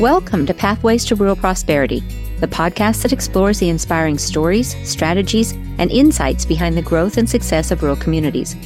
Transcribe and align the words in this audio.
Welcome 0.00 0.44
to 0.46 0.54
Pathways 0.54 1.04
to 1.04 1.14
Rural 1.14 1.36
Prosperity, 1.36 2.00
the 2.40 2.48
podcast 2.48 3.02
that 3.02 3.12
explores 3.12 3.60
the 3.60 3.68
inspiring 3.68 4.18
stories, 4.18 4.74
strategies, 4.82 5.52
and 5.78 5.88
insights 5.88 6.44
behind 6.44 6.76
the 6.76 6.82
growth 6.82 7.16
and 7.16 7.30
success 7.30 7.70
of 7.70 7.80
rural 7.80 7.94
communities. 7.94 8.56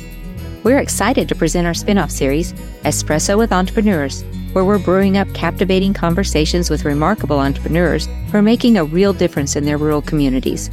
We're 0.65 0.79
excited 0.79 1.29
to 1.29 1.35
present 1.35 1.67
our 1.67 1.75
spin 1.75 1.99
off 1.99 2.11
series, 2.11 2.55
Espresso 2.85 3.37
with 3.37 3.53
Entrepreneurs, 3.53 4.25
where 4.55 4.65
we're 4.65 4.79
brewing 4.79 5.19
up 5.19 5.31
captivating 5.35 5.93
conversations 5.93 6.71
with 6.71 6.87
remarkable 6.87 7.41
entrepreneurs 7.41 8.07
who 8.07 8.39
are 8.39 8.43
making 8.43 8.79
a 8.79 8.85
real 8.85 9.13
difference 9.13 9.55
in 9.55 9.67
their 9.67 9.77
rural 9.77 10.01
communities. 10.01 10.71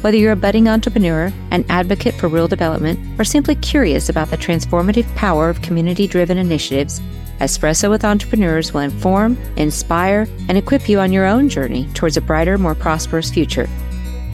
Whether 0.00 0.16
you're 0.16 0.32
a 0.32 0.36
budding 0.36 0.68
entrepreneur, 0.68 1.30
an 1.50 1.66
advocate 1.68 2.14
for 2.14 2.28
rural 2.28 2.48
development, 2.48 2.98
or 3.20 3.24
simply 3.24 3.56
curious 3.56 4.08
about 4.08 4.30
the 4.30 4.38
transformative 4.38 5.14
power 5.16 5.50
of 5.50 5.60
community 5.60 6.06
driven 6.06 6.38
initiatives, 6.38 7.02
Espresso 7.42 7.90
with 7.90 8.04
Entrepreneurs 8.04 8.72
will 8.72 8.82
inform, 8.82 9.36
inspire, 9.56 10.28
and 10.48 10.56
equip 10.56 10.88
you 10.88 11.00
on 11.00 11.10
your 11.10 11.26
own 11.26 11.48
journey 11.48 11.88
towards 11.92 12.16
a 12.16 12.20
brighter, 12.20 12.56
more 12.56 12.76
prosperous 12.76 13.32
future. 13.32 13.68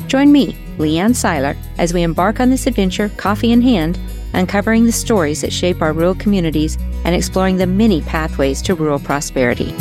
Join 0.09 0.31
me, 0.31 0.59
Leanne 0.77 1.17
Seiler, 1.17 1.57
as 1.79 1.95
we 1.95 2.03
embark 2.03 2.39
on 2.39 2.51
this 2.51 2.67
adventure, 2.67 3.09
coffee 3.17 3.53
in 3.53 3.63
hand, 3.63 3.99
uncovering 4.35 4.85
the 4.85 4.93
stories 4.93 5.41
that 5.41 5.55
shape 5.55 5.81
our 5.81 5.95
rural 5.95 6.15
communities 6.17 6.77
and 7.07 7.15
exploring 7.15 7.57
the 7.57 7.67
many 7.67 8.03
pathways 8.03 8.61
to 8.61 8.75
rural 8.75 8.99
prosperity. 8.99 9.75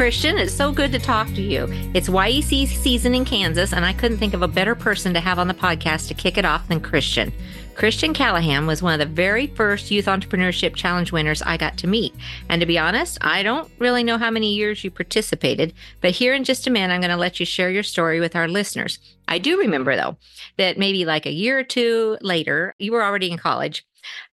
Christian. 0.00 0.38
It's 0.38 0.54
so 0.54 0.72
good 0.72 0.92
to 0.92 0.98
talk 0.98 1.26
to 1.34 1.42
you. 1.42 1.66
It's 1.92 2.08
YEC 2.08 2.68
season 2.68 3.14
in 3.14 3.26
Kansas, 3.26 3.74
and 3.74 3.84
I 3.84 3.92
couldn't 3.92 4.16
think 4.16 4.32
of 4.32 4.40
a 4.40 4.48
better 4.48 4.74
person 4.74 5.12
to 5.12 5.20
have 5.20 5.38
on 5.38 5.46
the 5.46 5.52
podcast 5.52 6.08
to 6.08 6.14
kick 6.14 6.38
it 6.38 6.46
off 6.46 6.66
than 6.68 6.80
Christian. 6.80 7.30
Christian 7.74 8.14
Calliham 8.14 8.66
was 8.66 8.82
one 8.82 8.98
of 8.98 9.06
the 9.06 9.14
very 9.14 9.46
first 9.48 9.90
Youth 9.90 10.06
Entrepreneurship 10.06 10.74
Challenge 10.74 11.12
winners 11.12 11.42
I 11.42 11.58
got 11.58 11.76
to 11.76 11.86
meet. 11.86 12.14
And 12.48 12.60
to 12.60 12.66
be 12.66 12.78
honest, 12.78 13.18
I 13.20 13.42
don't 13.42 13.70
really 13.78 14.02
know 14.02 14.16
how 14.16 14.30
many 14.30 14.54
years 14.54 14.82
you 14.82 14.90
participated, 14.90 15.74
but 16.00 16.12
here 16.12 16.32
in 16.32 16.44
just 16.44 16.66
a 16.66 16.70
minute, 16.70 16.94
I'm 16.94 17.02
going 17.02 17.10
to 17.10 17.18
let 17.18 17.38
you 17.38 17.44
share 17.44 17.70
your 17.70 17.82
story 17.82 18.20
with 18.20 18.34
our 18.34 18.48
listeners. 18.48 18.98
I 19.28 19.36
do 19.36 19.58
remember, 19.58 19.96
though, 19.96 20.16
that 20.56 20.78
maybe 20.78 21.04
like 21.04 21.26
a 21.26 21.30
year 21.30 21.58
or 21.58 21.62
two 21.62 22.16
later, 22.22 22.74
you 22.78 22.92
were 22.92 23.04
already 23.04 23.30
in 23.30 23.36
college 23.36 23.84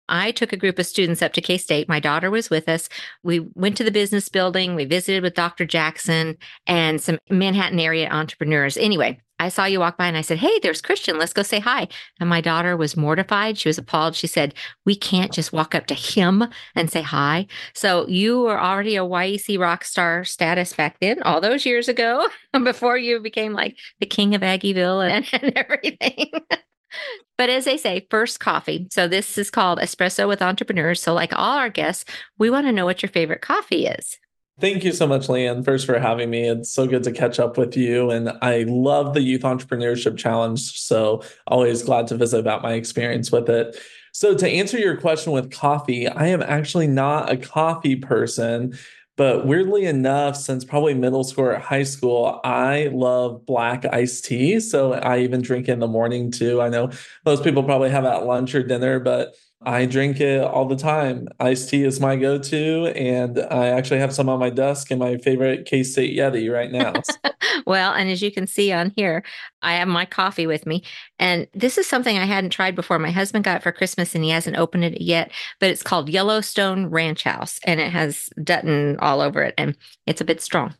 I 0.09 0.31
took 0.31 0.53
a 0.53 0.57
group 0.57 0.79
of 0.79 0.85
students 0.85 1.21
up 1.21 1.33
to 1.33 1.41
K 1.41 1.57
State. 1.57 1.89
My 1.89 1.99
daughter 1.99 2.29
was 2.29 2.49
with 2.49 2.69
us. 2.69 2.89
We 3.23 3.39
went 3.55 3.77
to 3.77 3.83
the 3.83 3.91
business 3.91 4.29
building. 4.29 4.75
We 4.75 4.85
visited 4.85 5.23
with 5.23 5.33
Dr. 5.33 5.65
Jackson 5.65 6.37
and 6.65 7.01
some 7.01 7.19
Manhattan 7.29 7.79
area 7.79 8.09
entrepreneurs. 8.09 8.77
Anyway, 8.77 9.19
I 9.39 9.49
saw 9.49 9.65
you 9.65 9.79
walk 9.79 9.97
by 9.97 10.07
and 10.07 10.17
I 10.17 10.21
said, 10.21 10.39
Hey, 10.39 10.59
there's 10.59 10.81
Christian. 10.81 11.19
Let's 11.19 11.33
go 11.33 11.43
say 11.43 11.59
hi. 11.59 11.87
And 12.19 12.29
my 12.29 12.41
daughter 12.41 12.75
was 12.75 12.97
mortified. 12.97 13.57
She 13.57 13.69
was 13.69 13.77
appalled. 13.77 14.15
She 14.15 14.27
said, 14.27 14.53
We 14.85 14.95
can't 14.95 15.31
just 15.31 15.53
walk 15.53 15.75
up 15.75 15.85
to 15.87 15.93
him 15.93 16.45
and 16.75 16.89
say 16.89 17.01
hi. 17.01 17.47
So 17.73 18.07
you 18.07 18.41
were 18.41 18.59
already 18.59 18.95
a 18.95 19.03
YEC 19.03 19.59
rock 19.59 19.83
star 19.83 20.23
status 20.23 20.73
back 20.73 20.99
then, 20.99 21.21
all 21.21 21.39
those 21.39 21.65
years 21.65 21.87
ago, 21.87 22.27
before 22.63 22.97
you 22.97 23.19
became 23.19 23.53
like 23.53 23.77
the 23.99 24.07
king 24.07 24.33
of 24.33 24.41
Aggieville 24.41 25.07
and, 25.07 25.27
and 25.43 25.53
everything. 25.55 26.31
But 27.37 27.49
as 27.49 27.65
they 27.65 27.77
say, 27.77 28.07
first 28.09 28.39
coffee. 28.39 28.87
So 28.91 29.07
this 29.07 29.37
is 29.37 29.49
called 29.49 29.79
Espresso 29.79 30.27
with 30.27 30.41
Entrepreneurs. 30.41 31.01
So, 31.01 31.13
like 31.13 31.33
all 31.33 31.57
our 31.57 31.69
guests, 31.69 32.05
we 32.37 32.49
want 32.49 32.67
to 32.67 32.71
know 32.71 32.85
what 32.85 33.01
your 33.01 33.09
favorite 33.09 33.41
coffee 33.41 33.85
is. 33.85 34.17
Thank 34.59 34.83
you 34.83 34.91
so 34.91 35.05
much, 35.05 35.27
Leanne, 35.27 35.63
first 35.63 35.85
for 35.85 35.99
having 35.99 36.31
me. 36.31 36.49
It's 36.49 36.71
so 36.71 36.87
good 36.87 37.03
to 37.03 37.11
catch 37.11 37.39
up 37.39 37.59
with 37.59 37.77
you. 37.77 38.09
And 38.09 38.31
I 38.41 38.65
love 38.67 39.13
the 39.13 39.21
Youth 39.21 39.41
Entrepreneurship 39.41 40.17
Challenge. 40.17 40.59
So, 40.59 41.21
always 41.45 41.83
glad 41.83 42.07
to 42.07 42.17
visit 42.17 42.39
about 42.39 42.63
my 42.63 42.73
experience 42.73 43.31
with 43.31 43.49
it. 43.49 43.77
So, 44.13 44.33
to 44.33 44.49
answer 44.49 44.79
your 44.79 44.97
question 44.97 45.31
with 45.31 45.51
coffee, 45.51 46.07
I 46.07 46.27
am 46.27 46.41
actually 46.41 46.87
not 46.87 47.31
a 47.31 47.37
coffee 47.37 47.97
person. 47.97 48.75
But 49.17 49.47
weirdly 49.47 49.85
enough, 49.85 50.35
since 50.37 50.63
probably 50.63 50.93
middle 50.93 51.23
school 51.23 51.45
or 51.45 51.57
high 51.57 51.83
school, 51.83 52.39
I 52.43 52.89
love 52.93 53.45
black 53.47 53.83
iced 53.91 54.25
tea. 54.25 54.59
So 54.59 54.93
I 54.93 55.19
even 55.19 55.41
drink 55.41 55.67
in 55.67 55.79
the 55.79 55.87
morning 55.87 56.31
too. 56.31 56.61
I 56.61 56.69
know 56.69 56.91
most 57.25 57.43
people 57.43 57.63
probably 57.63 57.89
have 57.89 58.05
at 58.05 58.25
lunch 58.25 58.53
or 58.53 58.63
dinner, 58.63 58.99
but 58.99 59.35
I 59.61 59.85
drink 59.85 60.19
it 60.19 60.41
all 60.41 60.65
the 60.65 60.75
time. 60.75 61.27
Iced 61.39 61.69
tea 61.69 61.83
is 61.83 61.99
my 61.99 62.15
go 62.15 62.37
to. 62.37 62.93
And 62.95 63.39
I 63.39 63.67
actually 63.67 63.99
have 63.99 64.13
some 64.13 64.29
on 64.29 64.39
my 64.39 64.49
desk 64.49 64.91
in 64.91 64.99
my 64.99 65.17
favorite 65.17 65.65
K 65.65 65.83
State 65.83 66.15
Yeti 66.15 66.51
right 66.53 66.71
now. 66.71 66.93
well, 67.65 67.93
and 67.93 68.09
as 68.09 68.21
you 68.21 68.31
can 68.31 68.45
see 68.45 68.71
on 68.71 68.93
here, 68.95 69.23
I 69.61 69.75
have 69.75 69.87
my 69.87 70.05
coffee 70.05 70.45
with 70.45 70.65
me. 70.65 70.83
And 71.17 71.47
this 71.53 71.77
is 71.77 71.87
something 71.87 72.17
I 72.17 72.25
hadn't 72.25 72.51
tried 72.51 72.75
before. 72.75 72.99
My 72.99 73.11
husband 73.11 73.45
got 73.45 73.57
it 73.57 73.63
for 73.63 73.71
Christmas 73.71 74.13
and 74.13 74.23
he 74.23 74.29
hasn't 74.29 74.57
opened 74.57 74.83
it 74.83 75.01
yet, 75.01 75.31
but 75.59 75.69
it's 75.69 75.83
called 75.83 76.09
Yellowstone 76.09 76.87
Ranch 76.87 77.23
House 77.23 77.59
and 77.63 77.79
it 77.79 77.91
has 77.91 78.29
Dutton 78.43 78.97
all 78.99 79.21
over 79.21 79.41
it. 79.41 79.55
And 79.57 79.75
it's 80.05 80.21
a 80.21 80.25
bit 80.25 80.41
strong 80.41 80.75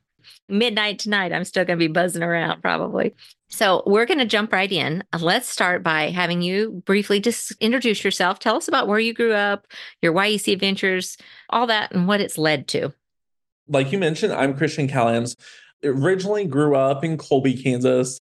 midnight 0.49 0.99
tonight, 0.99 1.33
I'm 1.33 1.43
still 1.43 1.65
going 1.65 1.77
to 1.77 1.87
be 1.87 1.91
buzzing 1.91 2.23
around 2.23 2.61
probably. 2.61 3.13
So 3.49 3.81
we're 3.85 4.05
going 4.05 4.19
to 4.19 4.25
jump 4.25 4.51
right 4.51 4.71
in. 4.71 5.03
Let's 5.17 5.47
start 5.47 5.81
by 5.81 6.09
having 6.09 6.41
you 6.41 6.83
briefly 6.85 7.19
just 7.19 7.53
introduce 7.59 8.03
yourself. 8.03 8.39
Tell 8.39 8.57
us 8.57 8.67
about 8.67 8.87
where 8.87 8.99
you 8.99 9.13
grew 9.13 9.33
up, 9.33 9.67
your 10.01 10.13
YEC 10.13 10.51
adventures, 10.51 11.17
all 11.49 11.67
that, 11.67 11.93
and 11.93 12.07
what 12.07 12.21
it's 12.21 12.37
led 12.37 12.67
to. 12.69 12.93
Like 13.69 13.91
you 13.91 13.97
mentioned, 13.97 14.33
I'm 14.33 14.55
Christian 14.55 14.87
Calliham. 14.87 15.33
Originally 15.83 16.45
grew 16.45 16.75
up 16.75 17.03
in 17.03 17.17
Colby, 17.17 17.61
Kansas, 17.61 18.19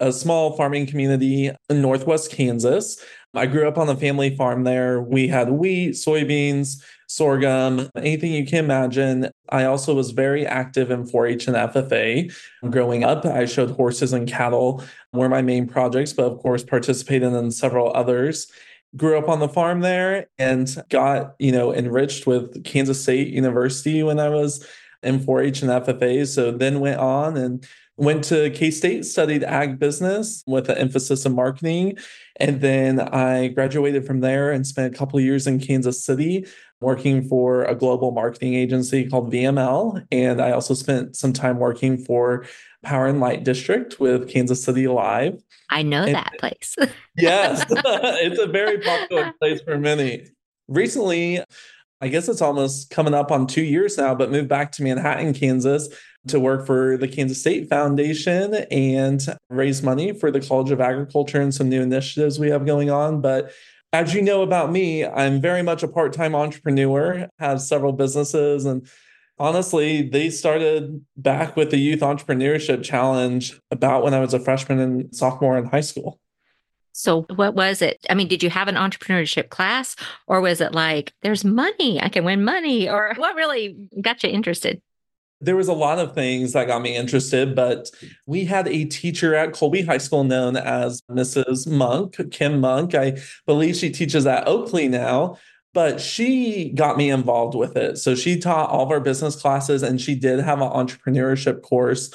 a 0.00 0.12
small 0.12 0.56
farming 0.56 0.86
community 0.86 1.50
in 1.68 1.82
Northwest 1.82 2.30
Kansas. 2.30 3.02
I 3.34 3.46
grew 3.46 3.68
up 3.68 3.78
on 3.78 3.88
a 3.88 3.96
family 3.96 4.34
farm 4.34 4.64
there. 4.64 5.02
We 5.02 5.28
had 5.28 5.50
wheat, 5.50 5.92
soybeans, 5.92 6.82
sorghum, 7.08 7.90
anything 7.96 8.32
you 8.32 8.46
can 8.46 8.64
imagine. 8.64 9.30
I 9.50 9.64
also 9.64 9.94
was 9.94 10.12
very 10.12 10.46
active 10.46 10.90
in 10.90 11.06
4 11.06 11.26
H 11.26 11.46
and 11.46 11.56
FFA. 11.56 12.32
Growing 12.70 13.04
up, 13.04 13.24
I 13.24 13.44
showed 13.44 13.72
horses 13.72 14.12
and 14.12 14.28
cattle 14.28 14.82
were 15.12 15.28
my 15.28 15.42
main 15.42 15.66
projects, 15.66 16.12
but 16.12 16.24
of 16.24 16.38
course, 16.38 16.64
participated 16.64 17.32
in 17.32 17.50
several 17.50 17.92
others. 17.94 18.50
Grew 18.96 19.18
up 19.18 19.28
on 19.28 19.40
the 19.40 19.48
farm 19.48 19.80
there 19.80 20.28
and 20.38 20.74
got, 20.88 21.34
you 21.38 21.52
know, 21.52 21.74
enriched 21.74 22.26
with 22.26 22.64
Kansas 22.64 23.02
State 23.02 23.28
University 23.28 24.02
when 24.02 24.18
I 24.18 24.30
was 24.30 24.66
in 25.02 25.20
4 25.20 25.42
H 25.42 25.62
and 25.62 25.70
FFA. 25.70 26.26
So 26.26 26.50
then 26.50 26.80
went 26.80 26.98
on 26.98 27.36
and 27.36 27.66
went 27.98 28.22
to 28.24 28.48
K 28.50 28.70
State, 28.70 29.04
studied 29.04 29.42
ag 29.42 29.78
business 29.78 30.44
with 30.46 30.68
an 30.68 30.78
emphasis 30.78 31.26
in 31.26 31.34
marketing. 31.34 31.98
And 32.36 32.60
then 32.60 33.00
I 33.00 33.48
graduated 33.48 34.06
from 34.06 34.20
there 34.20 34.52
and 34.52 34.66
spent 34.66 34.94
a 34.94 34.96
couple 34.96 35.18
years 35.20 35.46
in 35.46 35.58
Kansas 35.58 36.02
City 36.02 36.46
working 36.80 37.28
for 37.28 37.64
a 37.64 37.74
global 37.74 38.12
marketing 38.12 38.54
agency 38.54 39.08
called 39.08 39.32
VML. 39.32 40.06
And 40.12 40.40
I 40.40 40.52
also 40.52 40.74
spent 40.74 41.16
some 41.16 41.32
time 41.32 41.58
working 41.58 41.98
for 41.98 42.46
Power 42.84 43.08
and 43.08 43.18
Light 43.18 43.42
District 43.42 43.98
with 43.98 44.30
Kansas 44.30 44.62
City 44.62 44.86
Live. 44.86 45.42
I 45.68 45.82
know 45.82 46.04
and, 46.04 46.14
that 46.14 46.34
place. 46.38 46.76
yes, 47.16 47.64
it's 47.70 48.40
a 48.40 48.46
very 48.46 48.78
popular 48.78 49.34
place 49.40 49.60
for 49.62 49.76
many. 49.76 50.28
Recently, 50.68 51.42
I 52.00 52.06
guess 52.06 52.28
it's 52.28 52.40
almost 52.40 52.90
coming 52.90 53.12
up 53.12 53.32
on 53.32 53.48
two 53.48 53.62
years 53.62 53.98
now, 53.98 54.14
but 54.14 54.30
moved 54.30 54.48
back 54.48 54.70
to 54.72 54.84
Manhattan, 54.84 55.34
Kansas 55.34 55.88
to 56.28 56.40
work 56.40 56.66
for 56.66 56.96
the 56.96 57.08
Kansas 57.08 57.40
State 57.40 57.68
Foundation 57.68 58.54
and 58.70 59.20
raise 59.50 59.82
money 59.82 60.12
for 60.12 60.30
the 60.30 60.40
College 60.40 60.70
of 60.70 60.80
Agriculture 60.80 61.40
and 61.40 61.54
some 61.54 61.68
new 61.68 61.82
initiatives 61.82 62.38
we 62.38 62.50
have 62.50 62.66
going 62.66 62.90
on. 62.90 63.20
But 63.20 63.52
as 63.92 64.14
you 64.14 64.22
know 64.22 64.42
about 64.42 64.70
me, 64.70 65.04
I'm 65.04 65.40
very 65.40 65.62
much 65.62 65.82
a 65.82 65.88
part 65.88 66.12
time 66.12 66.34
entrepreneur, 66.34 67.28
have 67.38 67.60
several 67.60 67.92
businesses. 67.92 68.64
And 68.64 68.86
honestly, 69.38 70.02
they 70.02 70.30
started 70.30 71.04
back 71.16 71.56
with 71.56 71.70
the 71.70 71.78
Youth 71.78 72.00
Entrepreneurship 72.00 72.82
Challenge 72.82 73.58
about 73.70 74.02
when 74.04 74.14
I 74.14 74.20
was 74.20 74.34
a 74.34 74.40
freshman 74.40 74.78
and 74.78 75.14
sophomore 75.14 75.56
in 75.56 75.66
high 75.66 75.80
school. 75.80 76.20
So, 76.92 77.22
what 77.36 77.54
was 77.54 77.80
it? 77.80 78.04
I 78.10 78.14
mean, 78.14 78.26
did 78.26 78.42
you 78.42 78.50
have 78.50 78.66
an 78.66 78.74
entrepreneurship 78.74 79.50
class, 79.50 79.94
or 80.26 80.40
was 80.40 80.60
it 80.60 80.74
like, 80.74 81.12
there's 81.22 81.44
money, 81.44 82.02
I 82.02 82.08
can 82.08 82.24
win 82.24 82.42
money? 82.42 82.88
Or 82.88 83.14
what 83.16 83.36
really 83.36 83.76
got 84.00 84.24
you 84.24 84.30
interested? 84.30 84.82
There 85.40 85.56
was 85.56 85.68
a 85.68 85.72
lot 85.72 85.98
of 85.98 86.14
things 86.14 86.52
that 86.52 86.66
got 86.66 86.82
me 86.82 86.96
interested, 86.96 87.54
but 87.54 87.90
we 88.26 88.44
had 88.44 88.66
a 88.66 88.84
teacher 88.84 89.34
at 89.34 89.52
Colby 89.52 89.82
High 89.82 89.98
School 89.98 90.24
known 90.24 90.56
as 90.56 91.00
Mrs. 91.02 91.66
Monk, 91.70 92.16
Kim 92.30 92.60
Monk. 92.60 92.94
I 92.94 93.18
believe 93.46 93.76
she 93.76 93.90
teaches 93.90 94.26
at 94.26 94.48
Oakley 94.48 94.88
now, 94.88 95.38
but 95.74 96.00
she 96.00 96.70
got 96.70 96.96
me 96.96 97.10
involved 97.10 97.54
with 97.54 97.76
it. 97.76 97.98
So 97.98 98.16
she 98.16 98.38
taught 98.38 98.70
all 98.70 98.84
of 98.84 98.90
our 98.90 99.00
business 99.00 99.40
classes 99.40 99.82
and 99.82 100.00
she 100.00 100.16
did 100.16 100.40
have 100.40 100.60
an 100.60 100.70
entrepreneurship 100.70 101.62
course. 101.62 102.10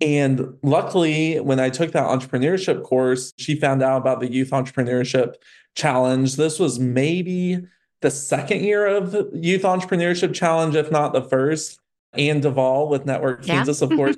And 0.00 0.54
luckily, 0.62 1.40
when 1.40 1.58
I 1.60 1.70
took 1.70 1.92
that 1.92 2.06
entrepreneurship 2.06 2.84
course, 2.84 3.32
she 3.36 3.54
found 3.54 3.82
out 3.82 3.98
about 3.98 4.20
the 4.20 4.32
Youth 4.32 4.50
Entrepreneurship 4.50 5.34
Challenge. 5.74 6.36
This 6.36 6.58
was 6.58 6.78
maybe 6.78 7.60
the 8.00 8.10
second 8.10 8.62
year 8.62 8.86
of 8.86 9.14
Youth 9.34 9.62
Entrepreneurship 9.62 10.32
Challenge, 10.32 10.74
if 10.74 10.90
not 10.90 11.12
the 11.12 11.22
first. 11.22 11.80
Ann 12.14 12.40
Duvall 12.40 12.88
with 12.88 13.06
Network 13.06 13.46
yeah. 13.46 13.56
Kansas, 13.56 13.82
of 13.82 13.90
course, 13.90 14.16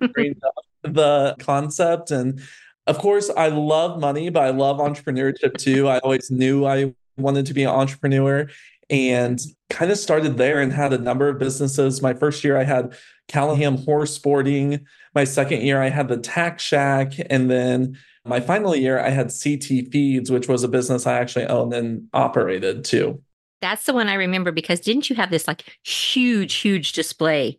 the 0.83 1.37
concept. 1.39 2.11
And 2.11 2.41
of 2.87 2.99
course, 2.99 3.31
I 3.37 3.49
love 3.49 4.01
money, 4.01 4.31
but 4.31 4.43
I 4.43 4.51
love 4.51 4.79
entrepreneurship 4.79 5.57
too. 5.59 5.89
I 5.89 5.99
always 5.99 6.31
knew 6.31 6.65
I 6.65 6.95
wanted 7.17 7.47
to 7.47 7.55
be 7.55 7.63
an 7.63 7.71
entrepreneur. 7.71 8.49
and 8.91 9.41
kind 9.71 9.91
of 9.91 9.99
started 9.99 10.37
there 10.37 10.61
and 10.61 10.71
had 10.71 10.93
a 10.93 10.99
number 10.99 11.29
of 11.29 11.39
businesses. 11.39 12.03
My 12.03 12.13
first 12.13 12.45
year, 12.45 12.59
I 12.59 12.65
had 12.65 12.95
Calliham 13.29 13.83
Horse 13.85 14.15
Sporting. 14.15 14.85
My 15.15 15.25
second 15.25 15.63
year, 15.63 15.81
I 15.83 15.89
had 15.89 16.09
the 16.09 16.19
Tack 16.19 16.61
Shack. 16.61 17.15
And 17.31 17.51
then 17.51 17.99
my 18.27 18.39
final 18.39 18.77
year, 18.77 19.01
I 19.01 19.09
had 19.09 19.33
CT 19.33 19.91
Feeds, 19.91 20.31
which 20.31 20.47
was 20.47 20.63
a 20.63 20.69
business 20.69 21.07
I 21.07 21.19
actually 21.19 21.47
owned 21.47 21.73
and 21.73 22.09
operated 22.13 22.85
too. 22.85 23.23
That's 23.63 23.87
the 23.87 23.95
one 23.95 24.09
I 24.09 24.15
remember 24.15 24.53
because 24.53 24.81
didn't 24.81 25.09
you 25.09 25.17
have 25.17 25.31
this 25.31 25.49
like 25.49 25.79
huge, 25.85 26.55
huge 26.55 26.93
display 26.93 27.59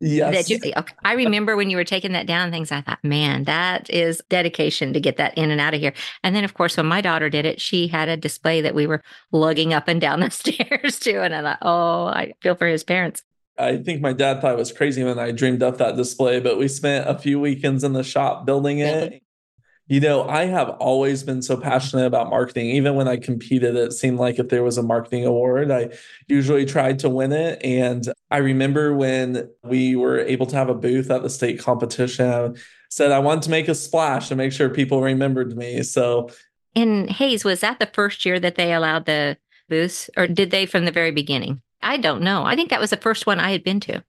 Yes. 0.00 0.50
You, 0.50 0.58
okay. 0.76 0.94
I 1.04 1.14
remember 1.14 1.56
when 1.56 1.70
you 1.70 1.76
were 1.76 1.84
taking 1.84 2.12
that 2.12 2.26
down 2.26 2.50
things, 2.50 2.70
I 2.70 2.82
thought, 2.82 3.02
man, 3.02 3.44
that 3.44 3.88
is 3.88 4.20
dedication 4.28 4.92
to 4.92 5.00
get 5.00 5.16
that 5.16 5.36
in 5.38 5.50
and 5.50 5.60
out 5.60 5.74
of 5.74 5.80
here. 5.80 5.94
And 6.22 6.36
then, 6.36 6.44
of 6.44 6.54
course, 6.54 6.76
when 6.76 6.86
my 6.86 7.00
daughter 7.00 7.30
did 7.30 7.46
it, 7.46 7.60
she 7.60 7.88
had 7.88 8.08
a 8.08 8.16
display 8.16 8.60
that 8.60 8.74
we 8.74 8.86
were 8.86 9.02
lugging 9.32 9.72
up 9.72 9.88
and 9.88 10.00
down 10.00 10.20
the 10.20 10.30
stairs 10.30 10.98
too. 10.98 11.20
And 11.20 11.34
I 11.34 11.42
thought, 11.42 11.58
oh, 11.62 12.06
I 12.06 12.34
feel 12.42 12.54
for 12.54 12.66
his 12.66 12.84
parents. 12.84 13.22
I 13.58 13.78
think 13.78 14.02
my 14.02 14.12
dad 14.12 14.42
thought 14.42 14.52
it 14.52 14.58
was 14.58 14.72
crazy 14.72 15.02
when 15.02 15.18
I 15.18 15.30
dreamed 15.30 15.62
up 15.62 15.78
that 15.78 15.96
display, 15.96 16.40
but 16.40 16.58
we 16.58 16.68
spent 16.68 17.08
a 17.08 17.18
few 17.18 17.40
weekends 17.40 17.84
in 17.84 17.94
the 17.94 18.04
shop 18.04 18.44
building 18.44 18.80
it. 18.80 19.22
You 19.88 20.00
know, 20.00 20.28
I 20.28 20.46
have 20.46 20.70
always 20.80 21.22
been 21.22 21.42
so 21.42 21.56
passionate 21.56 22.06
about 22.06 22.28
marketing. 22.28 22.70
Even 22.70 22.96
when 22.96 23.06
I 23.06 23.16
competed, 23.16 23.76
it 23.76 23.92
seemed 23.92 24.18
like 24.18 24.40
if 24.40 24.48
there 24.48 24.64
was 24.64 24.78
a 24.78 24.82
marketing 24.82 25.24
award, 25.24 25.70
I 25.70 25.90
usually 26.26 26.66
tried 26.66 26.98
to 27.00 27.08
win 27.08 27.32
it. 27.32 27.64
And 27.64 28.12
I 28.30 28.38
remember 28.38 28.94
when 28.94 29.48
we 29.62 29.94
were 29.94 30.18
able 30.18 30.46
to 30.46 30.56
have 30.56 30.68
a 30.68 30.74
booth 30.74 31.08
at 31.10 31.22
the 31.22 31.30
state 31.30 31.60
competition, 31.60 32.26
I 32.26 32.58
said 32.90 33.12
I 33.12 33.20
wanted 33.20 33.42
to 33.44 33.50
make 33.50 33.68
a 33.68 33.76
splash 33.76 34.28
to 34.28 34.34
make 34.34 34.52
sure 34.52 34.68
people 34.70 35.02
remembered 35.02 35.56
me. 35.56 35.84
So, 35.84 36.30
in 36.74 37.06
Hays, 37.06 37.44
was 37.44 37.60
that 37.60 37.78
the 37.78 37.86
first 37.86 38.26
year 38.26 38.40
that 38.40 38.56
they 38.56 38.74
allowed 38.74 39.06
the 39.06 39.38
booths, 39.68 40.10
or 40.16 40.26
did 40.26 40.50
they 40.50 40.66
from 40.66 40.84
the 40.84 40.90
very 40.90 41.12
beginning? 41.12 41.62
I 41.80 41.96
don't 41.96 42.22
know. 42.22 42.44
I 42.44 42.56
think 42.56 42.70
that 42.70 42.80
was 42.80 42.90
the 42.90 42.96
first 42.96 43.26
one 43.26 43.38
I 43.38 43.52
had 43.52 43.62
been 43.62 43.80
to 43.80 44.02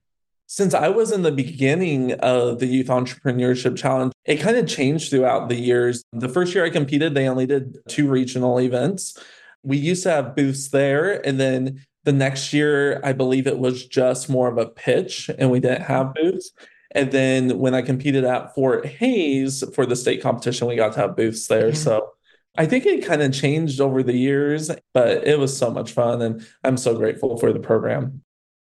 since 0.48 0.72
I 0.72 0.88
was 0.88 1.12
in 1.12 1.22
the 1.22 1.30
beginning 1.30 2.14
of 2.14 2.58
the 2.58 2.66
Youth 2.66 2.86
Entrepreneurship 2.86 3.76
Challenge, 3.76 4.14
it 4.24 4.40
kind 4.40 4.56
of 4.56 4.66
changed 4.66 5.10
throughout 5.10 5.50
the 5.50 5.54
years. 5.54 6.04
The 6.12 6.28
first 6.28 6.54
year 6.54 6.64
I 6.64 6.70
competed, 6.70 7.14
they 7.14 7.28
only 7.28 7.44
did 7.44 7.76
two 7.86 8.08
regional 8.08 8.58
events. 8.58 9.16
We 9.62 9.76
used 9.76 10.04
to 10.04 10.10
have 10.10 10.34
booths 10.34 10.70
there. 10.70 11.24
And 11.26 11.38
then 11.38 11.84
the 12.04 12.14
next 12.14 12.54
year, 12.54 12.98
I 13.04 13.12
believe 13.12 13.46
it 13.46 13.58
was 13.58 13.86
just 13.86 14.30
more 14.30 14.48
of 14.48 14.56
a 14.56 14.64
pitch 14.64 15.30
and 15.38 15.50
we 15.50 15.60
didn't 15.60 15.82
have 15.82 16.14
booths. 16.14 16.50
And 16.92 17.12
then 17.12 17.58
when 17.58 17.74
I 17.74 17.82
competed 17.82 18.24
at 18.24 18.54
Fort 18.54 18.86
Hays 18.86 19.62
for 19.74 19.84
the 19.84 19.96
state 19.96 20.22
competition, 20.22 20.66
we 20.66 20.76
got 20.76 20.94
to 20.94 21.00
have 21.00 21.16
booths 21.16 21.46
there. 21.46 21.74
So 21.74 22.12
I 22.56 22.64
think 22.64 22.86
it 22.86 23.04
kind 23.04 23.20
of 23.20 23.34
changed 23.34 23.82
over 23.82 24.02
the 24.02 24.16
years, 24.16 24.70
but 24.94 25.26
it 25.26 25.38
was 25.38 25.54
so 25.54 25.70
much 25.70 25.92
fun. 25.92 26.22
And 26.22 26.46
I'm 26.64 26.78
so 26.78 26.96
grateful 26.96 27.36
for 27.36 27.52
the 27.52 27.60
program. 27.60 28.22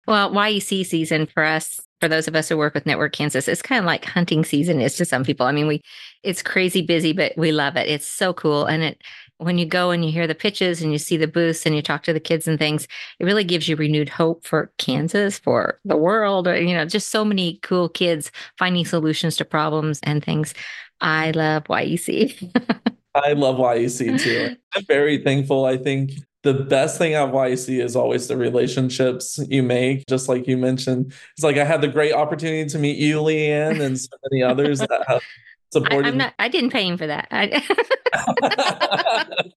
Well, 0.07 0.31
YEC 0.31 0.85
season 0.85 1.27
for 1.27 1.43
us, 1.43 1.81
for 2.01 2.09
those 2.09 2.29
of 2.29 2.37
us 2.37 2.49
who 2.49 2.57
work 2.57 2.75
with 2.75 2.87
Network 2.87 3.13
Kansas, 3.13 3.49
it's 3.49 3.63
kind 3.63 3.79
of 3.79 3.87
like 3.87 4.05
hunting 4.05 4.45
season 4.45 4.81
is 4.81 4.97
to 4.97 5.05
some 5.05 5.25
people. 5.25 5.47
I 5.47 5.53
mean, 5.53 5.67
we 5.67 5.81
it's 6.23 6.43
crazy 6.43 6.83
busy, 6.83 7.13
but 7.13 7.33
we 7.37 7.53
love 7.53 7.77
it. 7.77 7.89
It's 7.89 8.07
so 8.07 8.33
cool. 8.35 8.67
And 8.67 8.83
it 8.83 9.03
when 9.39 9.59
you 9.59 9.67
go 9.67 9.91
and 9.91 10.05
you 10.05 10.13
hear 10.13 10.27
the 10.27 10.35
pitches 10.35 10.81
and 10.81 10.93
you 10.93 10.99
see 10.99 11.17
the 11.17 11.27
booths 11.27 11.67
and 11.67 11.75
you 11.75 11.83
talk 11.83 12.03
to 12.05 12.13
the 12.13 12.21
kids 12.21 12.47
and 12.47 12.59
things, 12.59 12.87
it 13.19 13.25
really 13.25 13.45
gives 13.45 13.69
you 13.69 13.77
renewed 13.77 14.09
hope 14.09 14.47
for 14.47 14.71
Kansas, 14.79 15.39
for 15.39 15.81
the 15.85 15.97
world, 15.97 16.47
or 16.47 16.61
you 16.61 16.75
know, 16.75 16.85
just 16.85 17.11
so 17.11 17.25
many 17.25 17.59
cool 17.63 17.89
kids 17.89 18.31
finding 18.59 18.85
solutions 18.85 19.37
to 19.37 19.45
problems 19.45 20.01
and 20.03 20.25
things. 20.25 20.55
I 21.01 21.33
love 21.33 21.65
YEC. 21.65 22.51
I 23.15 23.33
love 23.33 23.57
YEC 23.57 24.21
too. 24.21 24.57
I'm 24.75 24.85
very 24.87 25.23
thankful. 25.23 25.65
I 25.65 25.77
think 25.77 26.13
the 26.45 26.55
best 26.55 26.99
thing 26.99 27.15
at 27.15 27.33
YEC 27.33 27.83
is 27.83 27.97
always 27.97 28.29
the 28.29 28.37
relationships 28.37 29.41
you 29.49 29.63
make. 29.63 30.07
Just 30.07 30.29
like 30.29 30.47
you 30.47 30.59
mentioned, 30.59 31.13
it's 31.33 31.43
like 31.43 31.57
I 31.57 31.65
had 31.65 31.81
the 31.81 31.89
great 31.89 32.13
opportunity 32.13 32.69
to 32.69 32.79
meet 32.79 32.99
you, 32.99 33.19
Leanne, 33.21 33.81
and 33.81 33.99
so 33.99 34.11
many 34.31 34.43
others 34.43 34.79
that 34.79 35.05
have 35.09 35.23
supported. 35.73 36.05
I, 36.05 36.09
am 36.11 36.19
not. 36.19 36.35
I 36.39 36.49
didn't 36.49 36.71
pay 36.71 36.87
him 36.87 36.99
for 36.99 37.07
that. 37.07 37.29
I, 37.31 37.47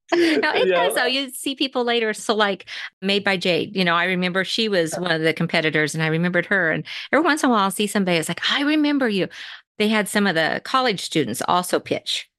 no, 0.16 0.52
it 0.54 0.68
yeah. 0.70 0.88
does 0.88 0.96
though. 0.96 1.06
You 1.06 1.30
see 1.30 1.56
people 1.56 1.84
later. 1.84 2.14
So 2.14 2.34
like 2.34 2.66
Made 3.02 3.26
by 3.26 3.36
Jade. 3.36 3.76
You 3.76 3.84
know, 3.84 3.94
I 3.94 4.06
remember 4.06 4.46
she 4.46 4.70
was 4.70 4.96
one 4.96 5.12
of 5.12 5.22
the 5.22 5.34
competitors, 5.34 5.94
and 5.94 6.02
I 6.02 6.08
remembered 6.08 6.46
her. 6.46 6.72
And 6.72 6.86
every 7.12 7.26
once 7.26 7.44
in 7.44 7.50
a 7.50 7.52
while, 7.52 7.66
I'll 7.66 7.72
see 7.72 7.88
somebody. 7.88 8.18
It's 8.18 8.30
like 8.30 8.50
I 8.50 8.62
remember 8.62 9.10
you. 9.10 9.28
They 9.78 9.90
had 9.90 10.08
some 10.08 10.26
of 10.26 10.36
the 10.36 10.62
college 10.64 11.02
students 11.02 11.42
also 11.48 11.82
pitch 11.82 12.30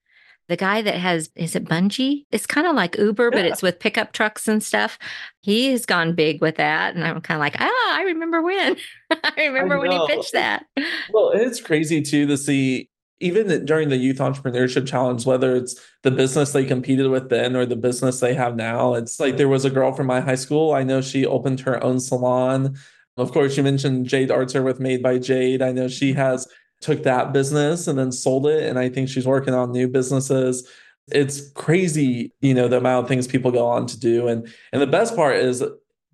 the 0.48 0.56
guy 0.56 0.82
that 0.82 0.94
has 0.94 1.30
is 1.36 1.54
it 1.54 1.66
Bungii? 1.66 2.24
It's 2.30 2.46
kind 2.46 2.66
of 2.66 2.74
like 2.74 2.96
Uber, 2.98 3.24
yeah. 3.24 3.30
but 3.30 3.44
it's 3.44 3.62
with 3.62 3.78
pickup 3.78 4.12
trucks 4.12 4.48
and 4.48 4.62
stuff. 4.62 4.98
He 5.42 5.70
has 5.72 5.86
gone 5.86 6.14
big 6.14 6.40
with 6.40 6.56
that, 6.56 6.94
and 6.94 7.04
I'm 7.04 7.20
kind 7.20 7.36
of 7.36 7.40
like, 7.40 7.56
ah, 7.58 7.96
I 7.96 8.02
remember 8.06 8.42
when. 8.42 8.76
I 9.10 9.46
remember 9.46 9.76
I 9.76 9.78
when 9.78 9.92
he 9.92 10.06
pitched 10.06 10.32
that. 10.32 10.66
Well, 11.12 11.30
it's 11.34 11.60
crazy 11.60 12.02
too 12.02 12.26
to 12.26 12.36
see 12.36 12.88
even 13.20 13.64
during 13.64 13.88
the 13.88 13.96
youth 13.96 14.18
entrepreneurship 14.18 14.86
challenge, 14.86 15.26
whether 15.26 15.56
it's 15.56 15.80
the 16.02 16.10
business 16.10 16.52
they 16.52 16.64
competed 16.64 17.10
with 17.10 17.28
then 17.28 17.56
or 17.56 17.66
the 17.66 17.76
business 17.76 18.20
they 18.20 18.34
have 18.34 18.56
now. 18.56 18.94
It's 18.94 19.18
like 19.18 19.36
there 19.36 19.48
was 19.48 19.64
a 19.64 19.70
girl 19.70 19.92
from 19.92 20.06
my 20.06 20.20
high 20.20 20.36
school. 20.36 20.72
I 20.72 20.84
know 20.84 21.00
she 21.00 21.26
opened 21.26 21.60
her 21.60 21.82
own 21.82 22.00
salon. 22.00 22.76
Of 23.16 23.32
course, 23.32 23.56
you 23.56 23.64
mentioned 23.64 24.06
Jade 24.06 24.30
Archer 24.30 24.62
with 24.62 24.78
Made 24.78 25.02
by 25.02 25.18
Jade. 25.18 25.62
I 25.62 25.72
know 25.72 25.88
she 25.88 26.12
has 26.12 26.46
took 26.80 27.02
that 27.02 27.32
business 27.32 27.86
and 27.86 27.98
then 27.98 28.12
sold 28.12 28.46
it. 28.46 28.64
And 28.64 28.78
I 28.78 28.88
think 28.88 29.08
she's 29.08 29.26
working 29.26 29.54
on 29.54 29.72
new 29.72 29.88
businesses. 29.88 30.68
It's 31.10 31.50
crazy, 31.52 32.32
you 32.40 32.54
know, 32.54 32.68
the 32.68 32.78
amount 32.78 33.04
of 33.04 33.08
things 33.08 33.26
people 33.26 33.50
go 33.50 33.66
on 33.66 33.86
to 33.86 33.98
do. 33.98 34.28
And 34.28 34.46
and 34.72 34.82
the 34.82 34.86
best 34.86 35.16
part 35.16 35.36
is 35.36 35.64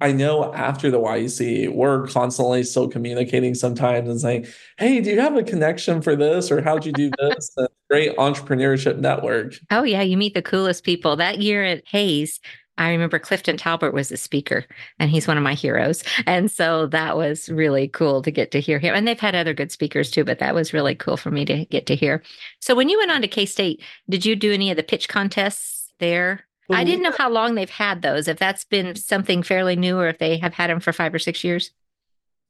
I 0.00 0.12
know 0.12 0.52
after 0.52 0.90
the 0.90 0.98
YEC, 0.98 1.72
we're 1.72 2.06
constantly 2.08 2.62
still 2.64 2.88
communicating 2.88 3.54
sometimes 3.54 4.08
and 4.08 4.20
saying, 4.20 4.46
Hey, 4.76 5.00
do 5.00 5.10
you 5.10 5.20
have 5.20 5.36
a 5.36 5.42
connection 5.42 6.02
for 6.02 6.16
this? 6.16 6.50
Or 6.50 6.60
how'd 6.60 6.84
you 6.84 6.92
do 6.92 7.10
this? 7.18 7.54
great 7.90 8.16
entrepreneurship 8.16 8.98
network. 8.98 9.54
Oh, 9.70 9.82
yeah. 9.82 10.02
You 10.02 10.16
meet 10.16 10.34
the 10.34 10.42
coolest 10.42 10.84
people. 10.84 11.16
That 11.16 11.38
year 11.38 11.64
at 11.64 11.84
Hays, 11.86 12.40
I 12.76 12.90
remember 12.90 13.18
Clifton 13.18 13.56
Talbert 13.56 13.94
was 13.94 14.08
the 14.08 14.16
speaker, 14.16 14.64
and 14.98 15.10
he's 15.10 15.28
one 15.28 15.36
of 15.36 15.42
my 15.42 15.54
heroes. 15.54 16.02
And 16.26 16.50
so 16.50 16.86
that 16.88 17.16
was 17.16 17.48
really 17.48 17.88
cool 17.88 18.22
to 18.22 18.30
get 18.30 18.50
to 18.52 18.60
hear 18.60 18.78
him. 18.78 18.94
And 18.94 19.06
they've 19.06 19.18
had 19.18 19.34
other 19.34 19.54
good 19.54 19.70
speakers 19.70 20.10
too, 20.10 20.24
but 20.24 20.40
that 20.40 20.54
was 20.54 20.72
really 20.72 20.94
cool 20.94 21.16
for 21.16 21.30
me 21.30 21.44
to 21.44 21.64
get 21.66 21.86
to 21.86 21.96
hear. 21.96 22.22
So 22.60 22.74
when 22.74 22.88
you 22.88 22.98
went 22.98 23.12
on 23.12 23.22
to 23.22 23.28
K 23.28 23.46
State, 23.46 23.82
did 24.08 24.26
you 24.26 24.34
do 24.36 24.52
any 24.52 24.70
of 24.70 24.76
the 24.76 24.82
pitch 24.82 25.08
contests 25.08 25.92
there? 26.00 26.46
I 26.70 26.74
mm-hmm. 26.74 26.86
didn't 26.86 27.02
know 27.02 27.14
how 27.16 27.30
long 27.30 27.54
they've 27.54 27.70
had 27.70 28.02
those, 28.02 28.26
if 28.26 28.38
that's 28.38 28.64
been 28.64 28.96
something 28.96 29.42
fairly 29.42 29.76
new 29.76 29.98
or 29.98 30.08
if 30.08 30.18
they 30.18 30.38
have 30.38 30.54
had 30.54 30.70
them 30.70 30.80
for 30.80 30.92
five 30.92 31.14
or 31.14 31.18
six 31.18 31.44
years. 31.44 31.70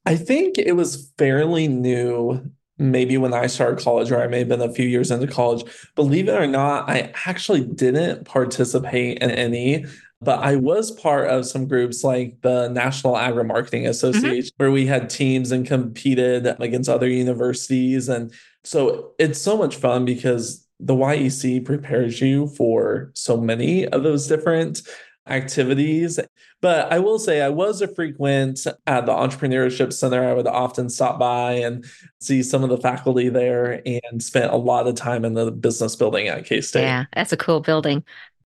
I 0.07 0.17
think 0.17 0.59
it 0.59 0.73
was 0.73 1.13
fairly 1.19 1.67
new 1.67 2.51
maybe 2.79 3.17
when 3.17 3.33
I 3.33 3.47
started 3.47 3.83
college, 3.83 4.11
or 4.11 4.21
I 4.21 4.27
may 4.27 4.41
have 4.41 4.49
been 4.49 4.61
a 4.61 4.73
few 4.73 4.87
years 4.87 5.11
into 5.11 5.27
college. 5.27 5.65
Believe 5.95 6.29
it 6.29 6.35
or 6.35 6.47
not, 6.47 6.89
I 6.89 7.13
actually 7.27 7.63
didn't 7.63 8.25
participate 8.25 9.19
in 9.19 9.31
any 9.31 9.87
but 10.25 10.41
I 10.41 10.57
was 10.57 10.91
part 10.91 11.29
of 11.29 11.47
some 11.47 11.67
groups 11.67 12.03
like 12.03 12.41
the 12.41 12.69
National 12.69 13.17
Agri 13.17 13.45
Marketing 13.45 13.83
mm-hmm. 13.83 13.91
Association, 13.91 14.55
mm-hmm. 14.55 14.63
where 14.63 14.71
we 14.71 14.87
had 14.87 15.11
teams 15.11 15.53
and 15.53 15.67
competed 15.67 16.47
against 16.61 16.89
other 16.89 17.09
universities. 17.09 18.09
And 18.09 18.33
so 18.65 19.13
it's 19.19 19.41
so 19.41 19.57
much 19.57 19.77
fun 19.77 20.05
because 20.05 20.67
the 20.81 20.95
YEC 20.95 21.65
prepares 21.65 22.21
you 22.21 22.49
for 22.49 23.11
so 23.15 23.37
many 23.37 23.87
of 23.87 24.03
those 24.03 24.27
different 24.27 24.83
activities. 25.27 26.19
But 26.61 26.93
I 26.93 26.99
will 26.99 27.19
say 27.19 27.43
I 27.43 27.51
was 27.51 27.83
a 27.83 27.89
frequent 27.89 28.67
at 28.87 29.07
the 29.07 29.13
Entrepreneurship 29.13 29.93
Center. 29.93 30.27
I 30.27 30.33
would 30.33 30.47
often 30.47 30.89
stop 30.89 31.19
by 31.19 31.53
and 31.53 31.85
see 32.21 32.43
some 32.43 32.65
of 32.65 32.71
the 32.71 32.79
faculty 32.79 33.29
there 33.29 33.83
and 33.85 34.23
spent 34.23 34.53
a 34.53 34.57
lot 34.57 34.87
of 34.87 34.95
time 34.95 35.25
in 35.25 35.35
the 35.35 35.51
business 35.51 35.95
building 35.95 36.29
at 36.29 36.47
K 36.47 36.63
State. 36.63 36.83
Yeah, 36.83 37.05
that's 37.13 37.33
a 37.33 37.37
cool 37.37 37.61
building 37.61 38.03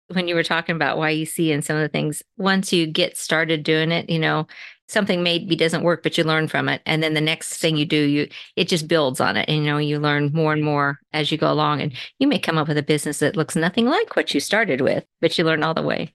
when 0.08 0.28
you 0.28 0.34
were 0.34 0.42
talking 0.42 0.76
about 0.76 0.98
YEC 0.98 1.52
and 1.52 1.64
some 1.64 1.76
of 1.76 1.82
the 1.82 1.88
things, 1.88 2.22
once 2.36 2.72
you 2.72 2.86
get 2.86 3.16
started 3.16 3.62
doing 3.62 3.90
it, 3.90 4.08
you 4.08 4.18
know, 4.18 4.46
something 4.88 5.22
maybe 5.22 5.56
doesn't 5.56 5.82
work, 5.82 6.02
but 6.02 6.16
you 6.16 6.24
learn 6.24 6.48
from 6.48 6.68
it. 6.68 6.80
And 6.86 7.02
then 7.02 7.14
the 7.14 7.20
next 7.20 7.58
thing 7.58 7.76
you 7.76 7.84
do, 7.84 7.96
you 7.96 8.28
it 8.54 8.68
just 8.68 8.86
builds 8.86 9.20
on 9.20 9.36
it. 9.36 9.48
And 9.48 9.58
you 9.58 9.64
know, 9.64 9.78
you 9.78 9.98
learn 9.98 10.30
more 10.32 10.52
and 10.52 10.62
more 10.62 11.00
as 11.12 11.32
you 11.32 11.38
go 11.38 11.50
along. 11.50 11.80
And 11.80 11.92
you 12.18 12.28
may 12.28 12.38
come 12.38 12.58
up 12.58 12.68
with 12.68 12.78
a 12.78 12.82
business 12.82 13.18
that 13.18 13.36
looks 13.36 13.56
nothing 13.56 13.86
like 13.86 14.14
what 14.14 14.32
you 14.32 14.40
started 14.40 14.80
with, 14.80 15.04
but 15.20 15.36
you 15.36 15.44
learn 15.44 15.62
all 15.62 15.74
the 15.74 15.82
way. 15.82 16.14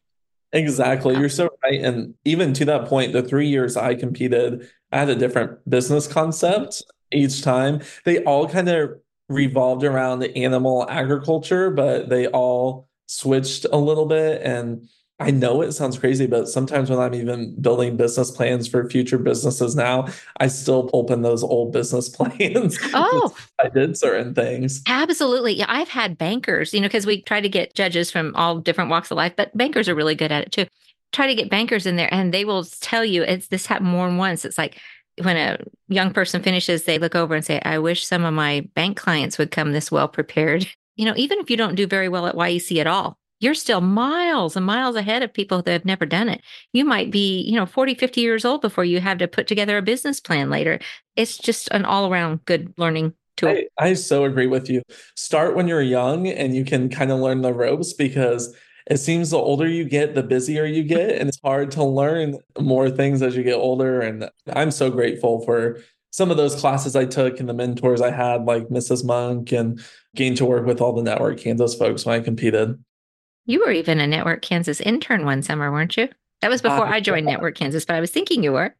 Exactly. 0.53 1.17
You're 1.17 1.29
so 1.29 1.49
right. 1.63 1.81
And 1.81 2.13
even 2.25 2.53
to 2.53 2.65
that 2.65 2.85
point, 2.85 3.13
the 3.13 3.23
three 3.23 3.47
years 3.47 3.77
I 3.77 3.95
competed, 3.95 4.69
I 4.91 4.99
had 4.99 5.09
a 5.09 5.15
different 5.15 5.57
business 5.69 6.07
concept 6.07 6.83
each 7.11 7.41
time. 7.41 7.81
They 8.03 8.23
all 8.23 8.47
kind 8.47 8.67
of 8.67 8.99
revolved 9.29 9.83
around 9.83 10.19
the 10.19 10.35
animal 10.37 10.85
agriculture, 10.89 11.71
but 11.71 12.09
they 12.09 12.27
all 12.27 12.89
switched 13.11 13.65
a 13.73 13.77
little 13.77 14.05
bit 14.05 14.41
and 14.41 14.87
I 15.19 15.29
know 15.29 15.61
it 15.61 15.73
sounds 15.73 15.99
crazy, 15.99 16.25
but 16.25 16.47
sometimes 16.47 16.89
when 16.89 16.97
I'm 16.97 17.13
even 17.13 17.55
building 17.61 17.95
business 17.95 18.31
plans 18.31 18.67
for 18.67 18.89
future 18.89 19.19
businesses 19.19 19.75
now, 19.75 20.07
I 20.37 20.47
still 20.47 20.89
open 20.93 21.21
those 21.21 21.43
old 21.43 21.73
business 21.73 22.09
plans. 22.17 22.79
Oh, 22.93 23.35
I 23.59 23.69
did 23.69 23.97
certain 23.97 24.33
things. 24.33 24.81
Absolutely. 24.87 25.53
Yeah. 25.53 25.65
I've 25.67 25.89
had 25.89 26.17
bankers, 26.17 26.73
you 26.73 26.79
know, 26.79 26.87
because 26.87 27.05
we 27.05 27.21
try 27.21 27.39
to 27.39 27.49
get 27.49 27.75
judges 27.75 28.09
from 28.09 28.35
all 28.35 28.57
different 28.59 28.89
walks 28.89 29.11
of 29.11 29.17
life, 29.17 29.33
but 29.35 29.55
bankers 29.55 29.87
are 29.87 29.95
really 29.95 30.15
good 30.15 30.31
at 30.31 30.45
it 30.45 30.51
too. 30.53 30.65
try 31.11 31.27
to 31.27 31.35
get 31.35 31.51
bankers 31.51 31.85
in 31.85 31.97
there 31.97 32.11
and 32.11 32.33
they 32.33 32.45
will 32.45 32.63
tell 32.63 33.05
you 33.05 33.21
it's 33.21 33.49
this 33.49 33.67
happened 33.67 33.89
more 33.89 34.07
than 34.07 34.17
once. 34.17 34.43
It's 34.43 34.57
like 34.57 34.79
when 35.21 35.37
a 35.37 35.59
young 35.87 36.13
person 36.13 36.41
finishes, 36.41 36.85
they 36.85 36.97
look 36.97 37.15
over 37.15 37.35
and 37.35 37.45
say, 37.45 37.61
I 37.63 37.77
wish 37.77 38.07
some 38.07 38.25
of 38.25 38.33
my 38.33 38.67
bank 38.73 38.97
clients 38.97 39.37
would 39.37 39.51
come 39.51 39.71
this 39.73 39.91
well 39.91 40.07
prepared. 40.07 40.65
You 40.95 41.05
know, 41.05 41.13
even 41.15 41.39
if 41.39 41.49
you 41.49 41.57
don't 41.57 41.75
do 41.75 41.87
very 41.87 42.09
well 42.09 42.27
at 42.27 42.35
YEC 42.35 42.79
at 42.79 42.87
all, 42.87 43.17
you're 43.41 43.55
still 43.55 43.81
miles 43.81 44.55
and 44.55 44.65
miles 44.65 44.95
ahead 44.95 45.23
of 45.23 45.33
people 45.33 45.61
that 45.63 45.71
have 45.71 45.85
never 45.85 46.05
done 46.05 46.29
it. 46.29 46.41
You 46.73 46.85
might 46.85 47.11
be, 47.11 47.41
you 47.41 47.55
know, 47.55 47.65
40, 47.65 47.95
50 47.95 48.21
years 48.21 48.45
old 48.45 48.61
before 48.61 48.85
you 48.85 49.01
have 49.01 49.17
to 49.17 49.27
put 49.27 49.47
together 49.47 49.77
a 49.77 49.81
business 49.81 50.19
plan 50.19 50.49
later. 50.49 50.79
It's 51.15 51.37
just 51.37 51.67
an 51.71 51.83
all 51.83 52.11
around 52.11 52.45
good 52.45 52.73
learning 52.77 53.13
tool. 53.37 53.49
I, 53.49 53.67
I 53.79 53.93
so 53.95 54.25
agree 54.25 54.47
with 54.47 54.69
you. 54.69 54.83
Start 55.15 55.55
when 55.55 55.67
you're 55.67 55.81
young 55.81 56.27
and 56.27 56.55
you 56.55 56.63
can 56.63 56.87
kind 56.87 57.11
of 57.11 57.19
learn 57.19 57.41
the 57.41 57.53
ropes 57.53 57.93
because 57.93 58.55
it 58.89 58.97
seems 58.97 59.31
the 59.31 59.37
older 59.37 59.67
you 59.67 59.85
get, 59.85 60.13
the 60.13 60.23
busier 60.23 60.65
you 60.65 60.83
get. 60.83 61.11
And 61.11 61.27
it's 61.27 61.39
hard 61.43 61.71
to 61.71 61.83
learn 61.83 62.37
more 62.59 62.91
things 62.91 63.23
as 63.23 63.35
you 63.35 63.43
get 63.43 63.55
older. 63.55 64.01
And 64.01 64.29
I'm 64.53 64.71
so 64.71 64.91
grateful 64.91 65.43
for 65.45 65.79
some 66.11 66.29
of 66.29 66.37
those 66.37 66.55
classes 66.55 66.95
I 66.95 67.05
took 67.05 67.39
and 67.39 67.49
the 67.49 67.53
mentors 67.53 68.01
I 68.01 68.11
had, 68.11 68.45
like 68.45 68.67
Mrs. 68.67 69.03
Monk, 69.03 69.51
and 69.51 69.81
gained 70.15 70.37
to 70.37 70.45
work 70.45 70.65
with 70.65 70.81
all 70.81 70.93
the 70.93 71.01
Network 71.01 71.39
Kansas 71.39 71.73
folks 71.73 72.05
when 72.05 72.19
I 72.19 72.23
competed. 72.23 72.81
You 73.45 73.61
were 73.61 73.71
even 73.71 73.99
a 73.99 74.07
Network 74.07 74.41
Kansas 74.41 74.81
intern 74.81 75.25
one 75.25 75.41
summer, 75.41 75.71
weren't 75.71 75.97
you? 75.97 76.09
That 76.41 76.49
was 76.49 76.61
before 76.61 76.85
I, 76.85 76.95
I 76.95 76.99
joined 76.99 77.25
Network 77.25 77.55
Kansas, 77.55 77.85
but 77.85 77.95
I 77.95 77.99
was 77.99 78.11
thinking 78.11 78.43
you 78.43 78.51
were. 78.51 78.75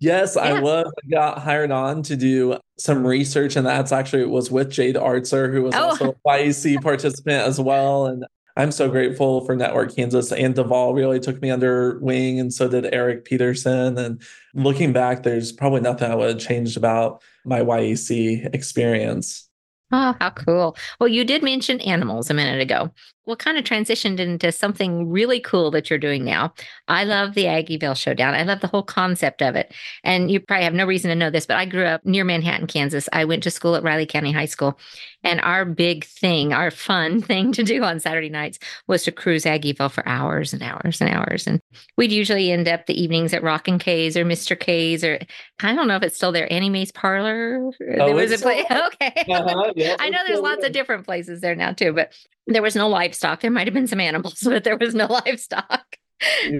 Yes, 0.00 0.34
yeah. 0.36 0.42
I 0.42 0.60
was. 0.60 0.86
I 0.86 1.10
got 1.10 1.38
hired 1.38 1.70
on 1.70 2.02
to 2.04 2.16
do 2.16 2.58
some 2.78 3.06
research, 3.06 3.56
and 3.56 3.66
that's 3.66 3.92
actually 3.92 4.24
was 4.26 4.50
with 4.50 4.70
Jade 4.70 4.96
Artzer, 4.96 5.52
who 5.52 5.62
was 5.62 5.74
oh. 5.74 5.82
also 5.84 6.10
a 6.10 6.28
YEC 6.28 6.82
participant 6.82 7.42
as 7.42 7.60
well. 7.60 8.06
And 8.06 8.26
I'm 8.56 8.70
so 8.70 8.88
grateful 8.88 9.44
for 9.44 9.56
Network 9.56 9.96
Kansas 9.96 10.30
and 10.30 10.54
Duval 10.54 10.94
really 10.94 11.18
took 11.18 11.42
me 11.42 11.50
under 11.50 11.98
wing, 11.98 12.38
and 12.38 12.52
so 12.52 12.68
did 12.68 12.92
Erik 12.94 13.24
Pedersen. 13.24 13.98
And 13.98 14.22
looking 14.54 14.92
back, 14.92 15.24
there's 15.24 15.50
probably 15.50 15.80
nothing 15.80 16.10
I 16.10 16.14
would 16.14 16.28
have 16.28 16.38
changed 16.38 16.76
about 16.76 17.22
my 17.44 17.60
YEC 17.60 18.54
experience. 18.54 19.48
Oh, 19.90 20.14
how 20.20 20.30
cool. 20.30 20.76
Well, 21.00 21.08
you 21.08 21.24
did 21.24 21.42
mention 21.42 21.80
animals 21.80 22.30
a 22.30 22.34
minute 22.34 22.60
ago. 22.60 22.90
What 23.24 23.38
kind 23.38 23.56
of 23.56 23.64
transitioned 23.64 24.20
into 24.20 24.52
something 24.52 25.10
really 25.10 25.40
cool 25.40 25.70
that 25.70 25.88
you're 25.88 25.98
doing 25.98 26.24
now? 26.24 26.52
I 26.88 27.04
love 27.04 27.34
the 27.34 27.44
Aggieville 27.44 27.96
Showdown. 27.96 28.34
I 28.34 28.42
love 28.42 28.60
the 28.60 28.66
whole 28.66 28.82
concept 28.82 29.42
of 29.42 29.56
it. 29.56 29.72
And 30.02 30.30
you 30.30 30.40
probably 30.40 30.64
have 30.64 30.74
no 30.74 30.86
reason 30.86 31.08
to 31.08 31.14
know 31.14 31.30
this, 31.30 31.46
but 31.46 31.56
I 31.56 31.64
grew 31.64 31.84
up 31.84 32.04
near 32.04 32.24
Manhattan, 32.24 32.66
Kansas. 32.66 33.08
I 33.12 33.24
went 33.24 33.42
to 33.44 33.50
school 33.50 33.76
at 33.76 33.82
Riley 33.82 34.06
County 34.06 34.32
High 34.32 34.44
School. 34.44 34.78
And 35.22 35.40
our 35.40 35.64
big 35.64 36.04
thing, 36.04 36.52
our 36.52 36.70
fun 36.70 37.22
thing 37.22 37.52
to 37.52 37.62
do 37.62 37.82
on 37.82 37.98
Saturday 37.98 38.28
nights 38.28 38.58
was 38.86 39.04
to 39.04 39.12
cruise 39.12 39.44
Aggieville 39.44 39.90
for 39.90 40.06
hours 40.06 40.52
and 40.52 40.62
hours 40.62 41.00
and 41.00 41.10
hours. 41.10 41.46
And 41.46 41.60
we'd 41.96 42.12
usually 42.12 42.52
end 42.52 42.68
up 42.68 42.86
the 42.86 43.00
evenings 43.00 43.32
at 43.32 43.42
Rockin' 43.42 43.78
K's 43.78 44.16
or 44.16 44.24
Mr. 44.24 44.58
K's 44.58 45.02
or 45.02 45.18
I 45.62 45.74
don't 45.74 45.88
know 45.88 45.96
if 45.96 46.02
it's 46.02 46.16
still 46.16 46.32
there, 46.32 46.52
Annie 46.52 46.68
Mae's 46.68 46.92
Parlor. 46.92 47.70
Oh, 47.70 47.72
there 47.80 48.14
was 48.14 48.32
a 48.32 48.38
place. 48.38 48.64
Okay. 48.74 49.24
Uh-huh, 49.30 49.72
yeah, 49.76 49.96
I 49.98 50.10
know 50.10 50.18
there's 50.26 50.40
lots 50.40 50.60
there. 50.60 50.66
of 50.68 50.72
different 50.72 51.06
places 51.06 51.40
there 51.40 51.54
now 51.54 51.72
too, 51.72 51.92
but 51.92 52.12
there 52.46 52.62
was 52.62 52.76
no 52.76 52.88
livestock. 53.14 53.40
There 53.40 53.50
might 53.50 53.66
have 53.66 53.74
been 53.74 53.86
some 53.86 54.00
animals, 54.00 54.40
but 54.44 54.64
there 54.64 54.76
was 54.76 54.94
no 54.94 55.06
livestock. 55.06 55.84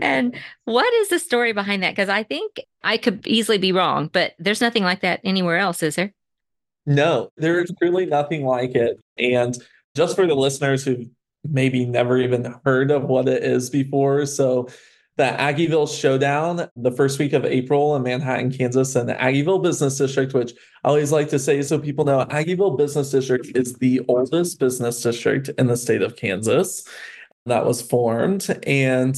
And 0.02 0.36
what 0.64 0.92
is 0.94 1.08
the 1.08 1.18
story 1.18 1.52
behind 1.52 1.82
that? 1.82 1.92
Because 1.92 2.08
I 2.08 2.22
think 2.22 2.60
I 2.82 2.98
could 2.98 3.26
easily 3.26 3.56
be 3.56 3.72
wrong, 3.72 4.10
but 4.12 4.34
there's 4.38 4.60
nothing 4.60 4.84
like 4.84 5.00
that 5.00 5.20
anywhere 5.24 5.56
else, 5.56 5.82
is 5.82 5.96
there? 5.96 6.12
No, 6.86 7.30
there's 7.38 7.72
truly 7.80 8.04
nothing 8.04 8.44
like 8.44 8.74
it. 8.74 9.00
And 9.16 9.56
just 9.96 10.16
for 10.16 10.26
the 10.26 10.34
listeners 10.34 10.84
who 10.84 11.06
maybe 11.48 11.86
never 11.86 12.18
even 12.18 12.54
heard 12.64 12.90
of 12.90 13.04
what 13.04 13.26
it 13.26 13.42
is 13.42 13.70
before. 13.70 14.26
So 14.26 14.68
the 15.16 15.24
Aggieville 15.24 15.88
Showdown 15.88 16.68
the 16.76 16.90
first 16.90 17.18
week 17.18 17.32
of 17.32 17.44
April 17.44 17.94
in 17.94 18.02
Manhattan, 18.02 18.50
Kansas, 18.50 18.96
and 18.96 19.08
the 19.08 19.14
Aggieville 19.14 19.62
Business 19.62 19.96
District, 19.96 20.34
which 20.34 20.52
I 20.82 20.88
always 20.88 21.12
like 21.12 21.28
to 21.28 21.38
say 21.38 21.62
so 21.62 21.78
people 21.78 22.04
know 22.04 22.24
Aggieville 22.26 22.76
Business 22.76 23.10
District 23.10 23.46
is 23.54 23.74
the 23.74 24.00
oldest 24.08 24.58
business 24.58 25.00
district 25.02 25.50
in 25.50 25.68
the 25.68 25.76
state 25.76 26.02
of 26.02 26.16
Kansas 26.16 26.86
that 27.46 27.64
was 27.64 27.80
formed. 27.80 28.58
And 28.66 29.16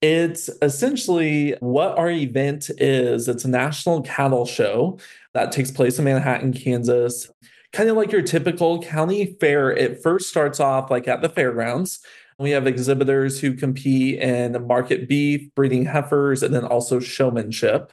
it's 0.00 0.48
essentially 0.60 1.56
what 1.60 1.98
our 1.98 2.10
event 2.10 2.70
is. 2.78 3.28
It's 3.28 3.44
a 3.44 3.50
national 3.50 4.02
cattle 4.02 4.46
show 4.46 4.98
that 5.32 5.52
takes 5.52 5.70
place 5.70 5.98
in 5.98 6.04
Manhattan, 6.04 6.52
Kansas. 6.52 7.30
Kind 7.72 7.88
of 7.88 7.96
like 7.96 8.12
your 8.12 8.22
typical 8.22 8.82
county 8.82 9.36
fair. 9.40 9.70
It 9.70 10.02
first 10.02 10.28
starts 10.28 10.60
off 10.60 10.90
like 10.90 11.08
at 11.08 11.22
the 11.22 11.28
fairgrounds 11.28 12.00
we 12.38 12.50
have 12.50 12.66
exhibitors 12.66 13.40
who 13.40 13.54
compete 13.54 14.20
in 14.20 14.66
market 14.66 15.08
beef, 15.08 15.54
breeding 15.54 15.84
heifers, 15.84 16.42
and 16.42 16.54
then 16.54 16.64
also 16.64 17.00
showmanship. 17.00 17.92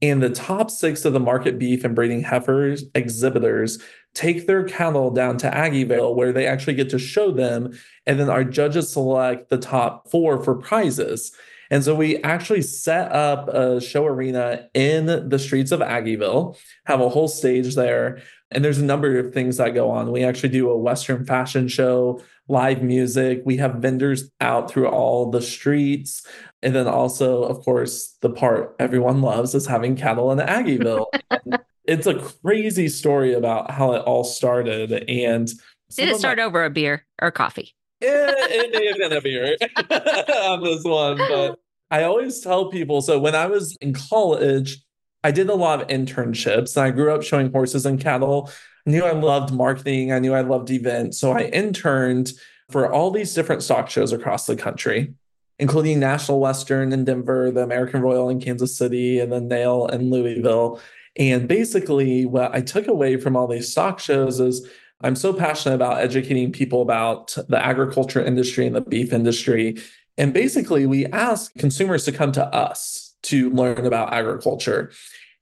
And 0.00 0.20
the 0.20 0.30
top 0.30 0.70
six 0.70 1.04
of 1.04 1.12
the 1.12 1.20
market 1.20 1.58
beef 1.58 1.84
and 1.84 1.94
breeding 1.94 2.22
heifers 2.22 2.84
exhibitors 2.94 3.78
take 4.14 4.46
their 4.46 4.64
cattle 4.64 5.10
down 5.10 5.38
to 5.38 5.50
Aggieville, 5.50 6.16
where 6.16 6.32
they 6.32 6.46
actually 6.46 6.74
get 6.74 6.90
to 6.90 6.98
show 6.98 7.30
them. 7.30 7.72
And 8.06 8.18
then 8.18 8.28
our 8.28 8.44
judges 8.44 8.92
select 8.92 9.48
the 9.48 9.58
top 9.58 10.10
four 10.10 10.42
for 10.42 10.56
prizes. 10.56 11.32
And 11.70 11.82
so 11.82 11.94
we 11.94 12.18
actually 12.18 12.60
set 12.60 13.10
up 13.12 13.48
a 13.48 13.80
show 13.80 14.04
arena 14.04 14.68
in 14.74 15.28
the 15.28 15.38
streets 15.38 15.72
of 15.72 15.80
Aggieville, 15.80 16.58
have 16.84 17.00
a 17.00 17.08
whole 17.08 17.28
stage 17.28 17.74
there. 17.74 18.20
And 18.50 18.62
there's 18.62 18.78
a 18.78 18.84
number 18.84 19.18
of 19.18 19.32
things 19.32 19.56
that 19.56 19.72
go 19.72 19.90
on. 19.90 20.12
We 20.12 20.24
actually 20.24 20.50
do 20.50 20.68
a 20.68 20.76
Western 20.76 21.24
fashion 21.24 21.68
show, 21.68 22.20
live 22.48 22.82
music. 22.82 23.42
We 23.44 23.56
have 23.58 23.76
vendors 23.76 24.30
out 24.40 24.70
through 24.70 24.88
all 24.88 25.30
the 25.30 25.42
streets. 25.42 26.26
And 26.62 26.74
then 26.74 26.86
also, 26.86 27.42
of 27.42 27.64
course, 27.64 28.16
the 28.20 28.30
part 28.30 28.76
everyone 28.78 29.22
loves 29.22 29.54
is 29.54 29.66
having 29.66 29.96
cattle 29.96 30.30
in 30.32 30.38
Aggieville. 30.38 31.06
it's 31.84 32.06
a 32.06 32.18
crazy 32.44 32.88
story 32.88 33.32
about 33.34 33.70
how 33.70 33.92
it 33.92 34.00
all 34.02 34.24
started. 34.24 34.92
And 35.08 35.48
did 35.96 36.08
it 36.08 36.16
start 36.18 36.38
my- 36.38 36.44
over 36.44 36.64
a 36.64 36.70
beer 36.70 37.04
or 37.20 37.30
coffee? 37.30 37.74
yeah, 38.00 38.32
it 38.36 38.72
may 38.72 38.86
have 38.86 38.96
been 38.96 39.12
a 39.16 39.20
beer 39.20 39.56
on 40.44 40.62
this 40.64 40.82
one, 40.82 41.16
but 41.18 41.58
I 41.90 42.02
always 42.02 42.40
tell 42.40 42.68
people 42.68 43.00
so 43.00 43.18
when 43.20 43.36
I 43.36 43.46
was 43.46 43.76
in 43.76 43.92
college, 43.94 44.78
I 45.22 45.30
did 45.30 45.48
a 45.48 45.54
lot 45.54 45.80
of 45.80 45.86
internships 45.86 46.76
and 46.76 46.84
I 46.84 46.90
grew 46.90 47.14
up 47.14 47.22
showing 47.22 47.52
horses 47.52 47.86
and 47.86 48.00
cattle. 48.00 48.50
I 48.86 48.90
knew 48.90 49.04
I 49.04 49.12
loved 49.12 49.52
marketing. 49.52 50.12
I 50.12 50.18
knew 50.18 50.34
I 50.34 50.40
loved 50.40 50.70
events. 50.70 51.18
So 51.18 51.32
I 51.32 51.44
interned 51.44 52.32
for 52.70 52.90
all 52.90 53.10
these 53.10 53.34
different 53.34 53.62
stock 53.62 53.90
shows 53.90 54.12
across 54.12 54.46
the 54.46 54.56
country, 54.56 55.14
including 55.58 56.00
National 56.00 56.40
Western 56.40 56.92
in 56.92 57.04
Denver, 57.04 57.50
the 57.50 57.62
American 57.62 58.00
Royal 58.00 58.28
in 58.28 58.40
Kansas 58.40 58.76
City, 58.76 59.20
and 59.20 59.30
the 59.30 59.40
NAIL 59.40 59.86
in 59.86 60.10
Louisville. 60.10 60.80
And 61.16 61.46
basically, 61.46 62.24
what 62.24 62.54
I 62.54 62.60
took 62.60 62.88
away 62.88 63.18
from 63.18 63.36
all 63.36 63.46
these 63.46 63.70
stock 63.70 64.00
shows 64.00 64.40
is 64.40 64.66
I'm 65.02 65.16
so 65.16 65.32
passionate 65.32 65.74
about 65.74 65.98
educating 65.98 66.52
people 66.52 66.80
about 66.80 67.36
the 67.48 67.64
agriculture 67.64 68.24
industry 68.24 68.66
and 68.66 68.74
the 68.74 68.80
beef 68.80 69.12
industry. 69.12 69.76
And 70.16 70.32
basically, 70.32 70.86
we 70.86 71.06
ask 71.06 71.52
consumers 71.54 72.04
to 72.04 72.12
come 72.12 72.32
to 72.32 72.44
us 72.46 73.14
to 73.24 73.50
learn 73.50 73.84
about 73.84 74.12
agriculture. 74.12 74.90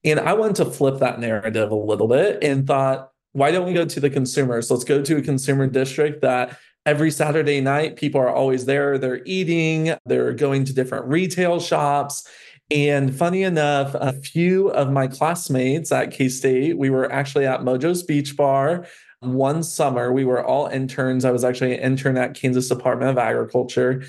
And 0.05 0.19
I 0.19 0.33
wanted 0.33 0.57
to 0.57 0.65
flip 0.67 0.99
that 1.01 1.21
narrative 1.21 1.71
a 1.71 1.75
little 1.75 2.09
bit 2.09 2.43
and 2.43 2.67
thought, 2.67 3.10
why 3.33 3.51
don't 3.51 3.67
we 3.67 3.73
go 3.73 3.85
to 3.85 4.01
the 4.01 4.11
consumers? 4.11 4.71
Let's 4.71 4.85
go 4.85 5.03
to 5.03 5.17
a 5.19 5.23
consumer 5.23 5.67
district 5.67 6.23
that 6.23 6.59
every 6.87 7.11
Saturday 7.11 7.61
night 7.61 7.97
people 7.97 8.21
are 8.21 8.31
always 8.31 8.65
there. 8.65 8.99
They're 8.99 9.23
eating, 9.25 9.95
they're 10.07 10.33
going 10.33 10.65
to 10.65 10.73
different 10.73 11.07
retail 11.07 11.61
shops. 11.61 12.27
And 12.71 13.15
funny 13.15 13.43
enough, 13.43 13.95
a 13.95 14.13
few 14.13 14.69
of 14.69 14.91
my 14.91 15.07
classmates 15.09 15.91
at 15.93 16.13
K 16.13 16.29
State, 16.29 16.79
we 16.79 16.91
were 16.91 17.11
actually 17.13 17.47
at 17.47 17.61
Mojo's 17.61 18.03
Beach 18.03 18.37
Bar 18.37 18.87
one 19.21 19.63
summer. 19.63 20.13
We 20.13 20.25
were 20.25 20.45
all 20.45 20.67
interns. 20.67 21.25
I 21.25 21.31
was 21.31 21.45
actually 21.45 21.75
an 21.75 21.81
intern 21.81 22.17
at 22.17 22.35
Kansas 22.35 22.69
Department 22.69 23.11
of 23.11 23.19
Agriculture. 23.19 24.05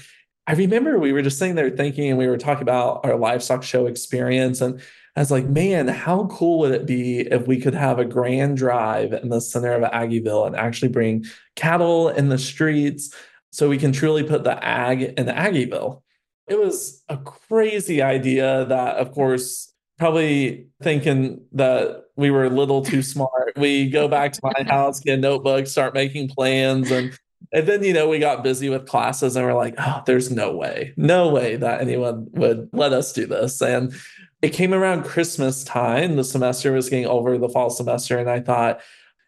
I 0.48 0.54
remember 0.54 0.98
we 0.98 1.12
were 1.12 1.22
just 1.22 1.38
sitting 1.38 1.56
there 1.56 1.70
thinking, 1.70 2.10
and 2.10 2.18
we 2.18 2.28
were 2.28 2.38
talking 2.38 2.62
about 2.62 3.04
our 3.04 3.16
livestock 3.16 3.64
show 3.64 3.88
experience. 3.88 4.62
And 4.62 4.82
I 5.16 5.20
was 5.20 5.32
like, 5.32 5.46
man, 5.46 5.88
how 5.90 6.28
cool 6.28 6.60
would 6.60 6.72
it 6.72 6.86
be 6.86 7.20
if 7.20 7.46
we 7.46 7.60
could 7.60 7.74
have 7.74 8.00
a 8.00 8.06
grand 8.06 8.58
drive 8.58 9.12
in 9.12 9.30
the 9.30 9.42
center 9.42 9.74
of 9.74 9.84
Aggieville 9.92 10.48
and 10.48 10.56
actually 10.56 10.88
bring 10.88 11.26
cattle 11.56 12.10
in 12.10 12.30
the 12.30 12.38
streets 12.38 13.14
so 13.52 13.68
we 13.68 13.78
can 13.78 13.92
truly 13.92 14.24
put 14.24 14.46
the 14.46 14.64
ag 14.64 15.02
in 15.02 15.26
Aggieville? 15.26 16.02
It 16.48 16.58
was 16.58 17.04
a 17.10 17.18
crazy 17.18 18.02
idea 18.02 18.66
that, 18.66 18.98
of 18.98 19.12
course, 19.12 19.74
probably 20.00 20.68
thinking 20.82 21.42
that 21.52 22.06
we 22.16 22.32
were 22.32 22.46
a 22.46 22.50
little 22.50 22.84
too 22.84 23.02
smart. 23.04 23.54
We 23.58 23.90
go 23.90 24.08
back 24.08 24.32
to 24.34 24.40
my 24.44 24.64
house, 24.64 25.02
get 25.02 25.20
a 25.20 25.22
notebook, 25.22 25.68
start 25.68 25.94
making 25.94 26.30
plans, 26.30 26.90
and 26.90 27.18
and 27.54 27.68
then, 27.68 27.84
you 27.84 27.92
know, 27.94 28.08
we 28.08 28.20
got 28.20 28.44
busy 28.44 28.70
with 28.70 28.88
classes 28.88 29.36
and 29.36 29.46
we're 29.46 29.54
like, 29.54 29.74
oh, 29.78 30.04
there's 30.06 30.32
no 30.32 30.56
way, 30.56 30.94
no 30.96 31.30
way 31.30 31.56
that 31.58 31.82
anyone 31.82 32.28
would 32.32 32.70
let 32.72 32.94
us 32.94 33.12
do 33.12 33.26
this. 33.26 33.62
And 33.62 33.94
it 34.42 34.50
came 34.50 34.74
around 34.74 35.04
Christmas 35.04 35.64
time. 35.64 36.16
The 36.16 36.24
semester 36.24 36.72
was 36.72 36.90
getting 36.90 37.06
over 37.06 37.38
the 37.38 37.50
fall 37.50 37.70
semester. 37.70 38.18
And 38.18 38.30
I 38.30 38.40
thought, 38.40 38.82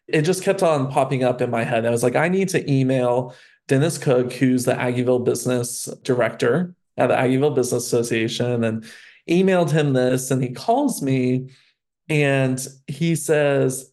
it 0.08 0.24
just 0.24 0.44
kept 0.44 0.62
on 0.62 0.92
popping 0.92 1.24
up 1.24 1.42
in 1.42 1.50
my 1.50 1.64
head. 1.64 1.86
I 1.86 1.90
was 1.90 2.04
like, 2.04 2.16
I 2.16 2.28
need 2.28 2.50
to 2.50 2.72
email 2.72 3.34
Dennis 3.68 3.98
Cook, 3.98 4.34
who's 4.34 4.66
the 4.66 4.74
Aggieville 4.74 5.24
business 5.24 5.86
director. 6.04 6.76
at 6.98 7.08
the 7.08 7.16
Aggieville 7.16 7.56
Business 7.56 7.86
Association 7.86 8.64
and 8.64 8.86
emailed 9.30 9.72
him 9.72 9.94
this. 9.94 10.32
And 10.32 10.44
he 10.44 10.50
calls 10.50 11.02
me 11.02 11.50
and 12.10 12.66
he 12.88 13.16
says, 13.16 13.92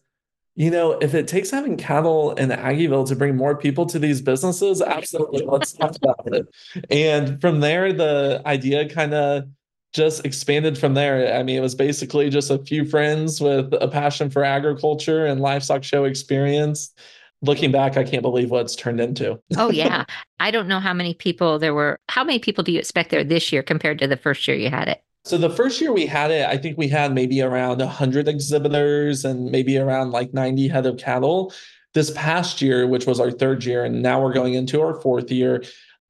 you 0.55 0.69
know, 0.69 0.91
if 0.93 1.13
it 1.13 1.27
takes 1.27 1.49
having 1.49 1.77
cattle 1.77 2.33
in 2.33 2.49
Aggieville 2.49 3.07
to 3.07 3.15
bring 3.15 3.37
more 3.37 3.55
people 3.55 3.85
to 3.87 3.97
these 3.97 4.21
businesses, 4.21 4.81
absolutely, 4.81 5.45
let's 5.45 5.73
talk 5.73 5.95
about 5.95 6.33
it. 6.33 6.47
And 6.89 7.39
from 7.39 7.61
there, 7.61 7.93
the 7.93 8.41
idea 8.45 8.87
kind 8.89 9.13
of 9.13 9.45
just 9.93 10.25
expanded 10.25 10.77
from 10.77 10.93
there. 10.93 11.35
I 11.35 11.43
mean, 11.43 11.57
it 11.57 11.61
was 11.61 11.75
basically 11.75 12.29
just 12.29 12.49
a 12.49 12.59
few 12.59 12.85
friends 12.85 13.41
with 13.41 13.73
a 13.73 13.87
passion 13.87 14.29
for 14.29 14.43
agriculture 14.43 15.25
and 15.25 15.41
livestock 15.41 15.83
show 15.83 16.05
experience. 16.05 16.93
Looking 17.41 17.71
back, 17.71 17.97
I 17.97 18.03
can't 18.03 18.21
believe 18.21 18.51
what 18.51 18.61
it's 18.61 18.75
turned 18.75 19.01
into. 19.01 19.39
oh, 19.57 19.71
yeah. 19.71 20.05
I 20.39 20.51
don't 20.51 20.67
know 20.67 20.79
how 20.79 20.93
many 20.93 21.13
people 21.13 21.59
there 21.59 21.73
were. 21.73 21.99
How 22.07 22.23
many 22.23 22.39
people 22.39 22.63
do 22.63 22.71
you 22.71 22.79
expect 22.79 23.09
there 23.09 23.23
this 23.23 23.51
year 23.51 23.63
compared 23.63 23.99
to 23.99 24.07
the 24.07 24.17
first 24.17 24.47
year 24.47 24.55
you 24.55 24.69
had 24.69 24.87
it? 24.87 25.03
So 25.25 25.37
the 25.37 25.49
first 25.49 25.81
year 25.81 25.91
we 25.91 26.05
had 26.05 26.31
it, 26.31 26.47
I 26.47 26.57
think 26.57 26.77
we 26.77 26.87
had 26.87 27.13
maybe 27.13 27.41
around 27.41 27.79
100 27.79 28.27
exhibitors 28.27 29.23
and 29.25 29.51
maybe 29.51 29.77
around 29.77 30.11
like 30.11 30.33
90 30.33 30.67
head 30.67 30.85
of 30.85 30.97
cattle. 30.97 31.53
This 31.93 32.11
past 32.11 32.61
year, 32.61 32.87
which 32.87 33.05
was 33.05 33.19
our 33.19 33.31
third 33.31 33.65
year, 33.65 33.83
and 33.83 34.01
now 34.01 34.23
we're 34.23 34.33
going 34.33 34.53
into 34.53 34.81
our 34.81 34.99
fourth 35.01 35.29
year. 35.29 35.61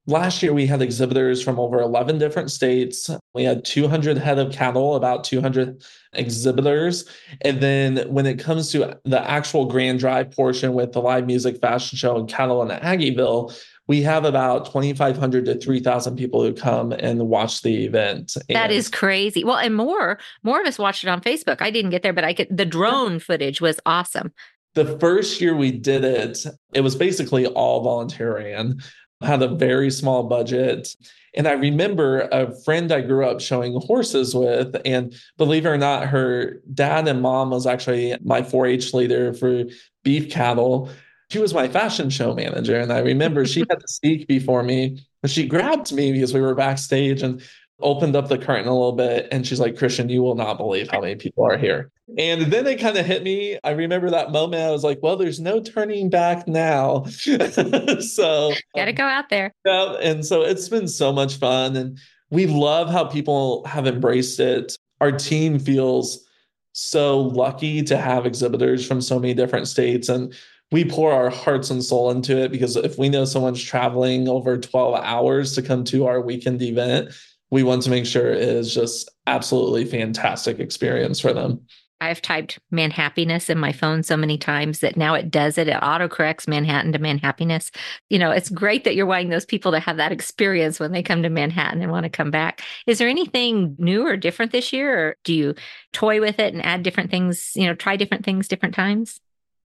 Last 0.07 0.41
year, 0.41 0.51
we 0.51 0.65
had 0.65 0.81
exhibitors 0.81 1.43
from 1.43 1.59
over 1.59 1.79
11 1.79 2.17
different 2.17 2.49
states. 2.49 3.09
We 3.35 3.43
had 3.43 3.63
200 3.63 4.17
head 4.17 4.39
of 4.39 4.51
cattle, 4.51 4.95
about 4.95 5.23
200 5.23 5.83
exhibitors. 6.13 7.07
And 7.41 7.61
then 7.61 7.97
when 8.11 8.25
it 8.25 8.39
comes 8.39 8.71
to 8.71 8.99
the 9.05 9.29
actual 9.29 9.65
grand 9.65 9.99
drive 9.99 10.31
portion 10.31 10.73
with 10.73 10.93
the 10.93 11.01
live 11.01 11.27
music 11.27 11.61
fashion 11.61 11.97
show 11.97 12.17
and 12.17 12.27
cattle 12.27 12.63
in 12.63 12.69
Aggieville, 12.79 13.55
we 13.87 14.01
have 14.01 14.25
about 14.25 14.65
2,500 14.65 15.45
to 15.45 15.59
3,000 15.59 16.15
people 16.15 16.41
who 16.41 16.53
come 16.53 16.93
and 16.93 17.27
watch 17.27 17.61
the 17.61 17.85
event. 17.85 18.35
And 18.49 18.55
that 18.55 18.71
is 18.71 18.89
crazy. 18.89 19.43
Well, 19.43 19.57
and 19.57 19.75
more, 19.75 20.17
more 20.43 20.61
of 20.61 20.65
us 20.65 20.79
watched 20.79 21.03
it 21.03 21.09
on 21.09 21.21
Facebook. 21.21 21.61
I 21.61 21.71
didn't 21.71 21.91
get 21.91 22.01
there, 22.01 22.13
but 22.13 22.23
I 22.23 22.33
could, 22.33 22.47
the 22.55 22.65
drone 22.65 23.19
footage 23.19 23.61
was 23.61 23.79
awesome. 23.85 24.33
The 24.73 24.97
first 24.99 25.41
year 25.41 25.53
we 25.53 25.71
did 25.71 26.05
it, 26.05 26.45
it 26.73 26.81
was 26.81 26.95
basically 26.95 27.45
all 27.45 27.83
volunteer 27.83 28.37
ran, 28.37 28.79
had 29.21 29.41
a 29.41 29.47
very 29.47 29.91
small 29.91 30.23
budget. 30.23 30.95
And 31.35 31.47
I 31.47 31.53
remember 31.53 32.27
a 32.31 32.53
friend 32.63 32.91
I 32.91 33.01
grew 33.01 33.25
up 33.25 33.39
showing 33.39 33.79
horses 33.79 34.35
with, 34.35 34.75
and 34.85 35.15
believe 35.37 35.65
it 35.65 35.69
or 35.69 35.77
not, 35.77 36.07
her 36.07 36.61
dad 36.73 37.07
and 37.07 37.21
mom 37.21 37.51
was 37.51 37.65
actually 37.65 38.15
my 38.23 38.43
4 38.43 38.67
H 38.67 38.93
leader 38.93 39.33
for 39.33 39.63
beef 40.03 40.29
cattle 40.29 40.89
she 41.31 41.39
was 41.39 41.53
my 41.53 41.69
fashion 41.69 42.09
show 42.09 42.33
manager. 42.33 42.77
And 42.77 42.91
I 42.91 42.99
remember 42.99 43.45
she 43.45 43.61
had 43.61 43.79
to 43.79 43.87
speak 43.87 44.27
before 44.27 44.63
me. 44.63 45.01
And 45.23 45.31
she 45.31 45.47
grabbed 45.47 45.93
me 45.93 46.11
because 46.11 46.33
we 46.33 46.41
were 46.41 46.53
backstage 46.53 47.23
and 47.23 47.41
opened 47.81 48.15
up 48.15 48.27
the 48.27 48.37
curtain 48.37 48.67
a 48.67 48.73
little 48.73 48.91
bit. 48.91 49.27
And 49.31 49.45
she's 49.45 49.59
like, 49.59 49.77
Christian, 49.77 50.09
you 50.09 50.21
will 50.21 50.35
not 50.35 50.57
believe 50.57 50.89
how 50.89 51.01
many 51.01 51.15
people 51.15 51.45
are 51.45 51.57
here. 51.57 51.91
And 52.17 52.51
then 52.51 52.67
it 52.67 52.79
kind 52.79 52.97
of 52.97 53.05
hit 53.05 53.23
me. 53.23 53.57
I 53.63 53.71
remember 53.71 54.09
that 54.09 54.31
moment. 54.31 54.63
I 54.63 54.71
was 54.71 54.83
like, 54.83 54.99
well, 55.01 55.15
there's 55.15 55.39
no 55.39 55.61
turning 55.61 56.09
back 56.09 56.47
now. 56.47 57.05
so, 57.05 58.53
gotta 58.75 58.93
go 58.93 59.05
out 59.05 59.29
there. 59.29 59.53
Yeah. 59.65 59.95
And 60.01 60.25
so 60.25 60.41
it's 60.41 60.67
been 60.67 60.87
so 60.87 61.13
much 61.13 61.37
fun. 61.37 61.75
And 61.75 61.97
we 62.29 62.47
love 62.47 62.89
how 62.89 63.05
people 63.05 63.65
have 63.65 63.87
embraced 63.87 64.39
it. 64.39 64.75
Our 64.99 65.11
team 65.11 65.59
feels 65.59 66.25
so 66.73 67.19
lucky 67.19 67.81
to 67.83 67.97
have 67.97 68.25
exhibitors 68.25 68.85
from 68.85 69.01
so 69.01 69.19
many 69.19 69.33
different 69.33 69.67
states. 69.67 70.09
And 70.09 70.33
we 70.71 70.85
pour 70.85 71.11
our 71.11 71.29
hearts 71.29 71.69
and 71.69 71.83
soul 71.83 72.11
into 72.11 72.37
it 72.37 72.51
because 72.51 72.77
if 72.77 72.97
we 72.97 73.09
know 73.09 73.25
someone's 73.25 73.61
traveling 73.61 74.29
over 74.29 74.57
12 74.57 74.95
hours 75.03 75.53
to 75.55 75.61
come 75.61 75.83
to 75.85 76.07
our 76.07 76.21
weekend 76.21 76.61
event, 76.61 77.11
we 77.51 77.63
want 77.63 77.83
to 77.83 77.89
make 77.89 78.05
sure 78.05 78.31
it 78.31 78.41
is 78.41 78.73
just 78.73 79.11
absolutely 79.27 79.85
fantastic 79.85 80.59
experience 80.59 81.19
for 81.19 81.33
them. 81.33 81.61
I've 81.99 82.21
typed 82.21 82.57
Manhappiness 82.73 83.47
in 83.47 83.59
my 83.59 83.71
phone 83.71 84.01
so 84.01 84.17
many 84.17 84.35
times 84.35 84.79
that 84.79 84.97
now 84.97 85.13
it 85.13 85.29
does 85.29 85.59
it. 85.59 85.67
It 85.67 85.79
autocorrects 85.81 86.47
Manhattan 86.47 86.91
to 86.93 86.99
Manhappiness. 86.99 87.69
You 88.09 88.17
know, 88.17 88.31
it's 88.31 88.49
great 88.49 88.85
that 88.85 88.95
you're 88.95 89.05
wanting 89.05 89.29
those 89.29 89.45
people 89.45 89.71
to 89.71 89.79
have 89.79 89.97
that 89.97 90.11
experience 90.11 90.79
when 90.79 90.93
they 90.93 91.03
come 91.03 91.21
to 91.21 91.29
Manhattan 91.29 91.79
and 91.79 91.91
want 91.91 92.05
to 92.05 92.09
come 92.09 92.31
back. 92.31 92.63
Is 92.87 92.97
there 92.97 93.07
anything 93.07 93.75
new 93.77 94.07
or 94.07 94.17
different 94.17 94.51
this 94.51 94.73
year? 94.73 95.09
Or 95.09 95.15
do 95.23 95.33
you 95.35 95.53
toy 95.93 96.19
with 96.19 96.39
it 96.39 96.55
and 96.55 96.65
add 96.65 96.81
different 96.81 97.11
things, 97.11 97.51
you 97.55 97.67
know, 97.67 97.75
try 97.75 97.97
different 97.97 98.25
things 98.25 98.47
different 98.47 98.73
times? 98.73 99.19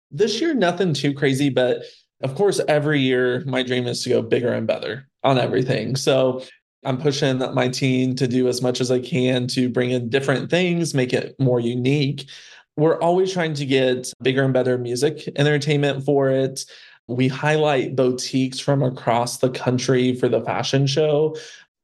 This 0.10 0.42
year, 0.42 0.56
nothing 0.56 0.96
too 0.96 1.14
crazy, 1.14 1.50
but 1.50 1.84
of 2.24 2.34
course, 2.34 2.60
every 2.68 3.02
year 3.02 3.44
my 3.46 3.62
dream 3.62 3.86
is 3.86 4.02
to 4.04 4.10
go 4.10 4.24
bigger 4.24 4.54
and 4.54 4.66
better 4.66 5.08
on 5.24 5.38
everything. 5.38 5.96
So 5.96 6.44
I'm 6.86 6.98
pushing 6.98 7.40
my 7.54 7.68
team 7.68 8.16
to 8.16 8.28
do 8.28 8.48
as 8.48 8.62
much 8.62 8.82
as 8.82 8.92
I 8.92 9.00
can 9.00 9.48
to 9.48 9.70
bring 9.70 9.92
in 9.92 10.10
different 10.10 10.50
things, 10.50 10.94
make 10.94 11.14
it 11.14 11.36
more 11.40 11.60
unique. 11.60 12.30
We're 12.76 13.00
always 13.00 13.32
trying 13.32 13.54
to 13.56 13.66
get 13.66 14.12
bigger 14.22 14.44
and 14.44 14.54
better 14.54 14.78
music 14.78 15.30
entertainment 15.36 16.06
for 16.06 16.30
it. 16.30 16.66
We 17.08 17.28
highlight 17.28 17.96
boutiques 17.96 18.60
from 18.60 18.82
across 18.82 19.38
the 19.38 19.50
country 19.50 20.16
for 20.16 20.28
the 20.28 20.42
fashion 20.42 20.88
show. 20.88 21.36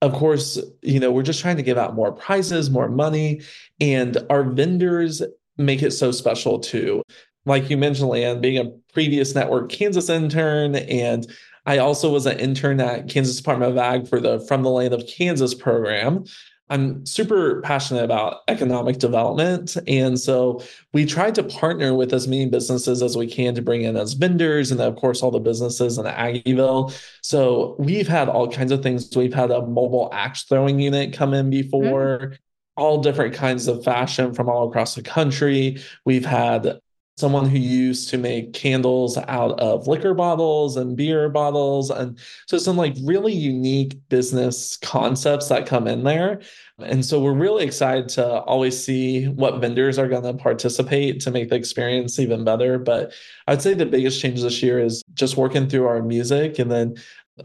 Of 0.01 0.13
course, 0.13 0.57
you 0.81 0.99
know, 0.99 1.12
we're 1.12 1.23
just 1.23 1.41
trying 1.41 1.57
to 1.57 1.63
give 1.63 1.77
out 1.77 1.95
more 1.95 2.12
prizes, 2.12 2.69
more 2.69 2.89
money, 2.89 3.41
and 3.81 4.17
our 4.29 4.43
vendors 4.43 5.21
make 5.57 5.83
it 5.83 5.91
so 5.91 6.12
special 6.12 6.59
too 6.59 7.03
like 7.45 7.69
you 7.69 7.77
mentioned, 7.77 8.09
Leanne, 8.09 8.41
being 8.41 8.57
a 8.57 8.69
previous 8.93 9.33
network 9.33 9.69
Kansas 9.69 10.09
intern, 10.09 10.75
and 10.75 11.27
I 11.69 11.77
also 11.77 12.12
was 12.12 12.25
an 12.25 12.39
intern 12.39 12.82
at 12.82 13.10
Kansas 13.10 13.38
Department 13.38 13.71
of 13.71 13.77
Ag 13.77 14.08
for 14.08 14.19
the 14.19 14.39
From 14.47 14.63
the 14.63 14.71
Land 14.71 14.91
of 14.91 15.05
Kansas 15.05 15.53
program. 15.53 16.23
I'm 16.67 17.05
super 17.05 17.62
passionate 17.62 18.03
about 18.03 18.38
economic 18.47 18.97
development. 18.97 19.77
And 19.88 20.19
so 20.19 20.63
we 20.93 21.05
tried 21.05 21.36
to 21.36 21.43
partner 21.43 21.93
with 21.93 22.12
as 22.12 22.27
many 22.27 22.47
businesses 22.47 23.03
as 23.03 23.15
we 23.15 23.27
can 23.27 23.53
to 23.53 23.62
bring 23.62 23.84
in 23.84 23.97
as 23.97 24.13
vendors 24.13 24.71
and 24.71 24.82
of 24.82 24.95
course 24.95 25.21
all 25.21 25.29
the 25.29 25.39
businesses 25.39 25.99
in 25.99 26.05
Aggieville. 26.05 26.91
So 27.21 27.75
we've 27.77 28.08
had 28.08 28.29
all 28.29 28.51
kinds 28.51 28.71
of 28.71 28.82
things. 28.82 29.15
We've 29.15 29.32
had 29.32 29.51
a 29.51 29.62
mobile 29.62 30.10
axe 30.12 30.45
throwing 30.45 30.79
unit 30.79 31.13
come 31.13 31.36
in 31.36 31.51
before. 31.51 32.17
Mm-hmm 32.19 32.34
all 32.77 33.01
different 33.01 33.34
kinds 33.34 33.67
of 33.67 33.84
fashion 33.84 34.34
from 34.34 34.47
all 34.47 34.69
across 34.69 34.95
the 34.95 35.01
country. 35.01 35.84
We've 36.05 36.25
had 36.25 36.79
someone 37.19 37.49
who 37.49 37.58
used 37.58 38.10
to 38.10 38.17
make 38.17 38.53
candles 38.53 39.17
out 39.27 39.60
of 39.60 39.88
liquor 39.88 40.13
bottles 40.13 40.77
and 40.77 40.95
beer 40.95 41.29
bottles. 41.29 41.89
And 41.89 42.17
so 42.47 42.58
some 42.58 42.77
like 42.77 42.95
really 43.03 43.34
unique 43.34 43.97
business 44.08 44.77
concepts 44.77 45.49
that 45.49 45.65
come 45.65 45.88
in 45.88 46.03
there. 46.03 46.41
And 46.79 47.05
so 47.05 47.19
we're 47.19 47.34
really 47.34 47.65
excited 47.65 48.08
to 48.10 48.39
always 48.41 48.82
see 48.82 49.25
what 49.27 49.60
vendors 49.60 49.99
are 49.99 50.08
going 50.08 50.23
to 50.23 50.34
participate 50.34 51.19
to 51.21 51.32
make 51.32 51.49
the 51.49 51.55
experience 51.55 52.19
even 52.19 52.43
better. 52.45 52.79
But 52.79 53.13
i'd 53.47 53.62
say 53.62 53.73
the 53.73 53.86
biggest 53.86 54.21
change 54.21 54.41
this 54.41 54.63
year 54.63 54.79
is 54.79 55.03
just 55.13 55.36
working 55.36 55.67
through 55.67 55.88
our 55.88 56.01
music. 56.01 56.58
And 56.58 56.71
then 56.71 56.95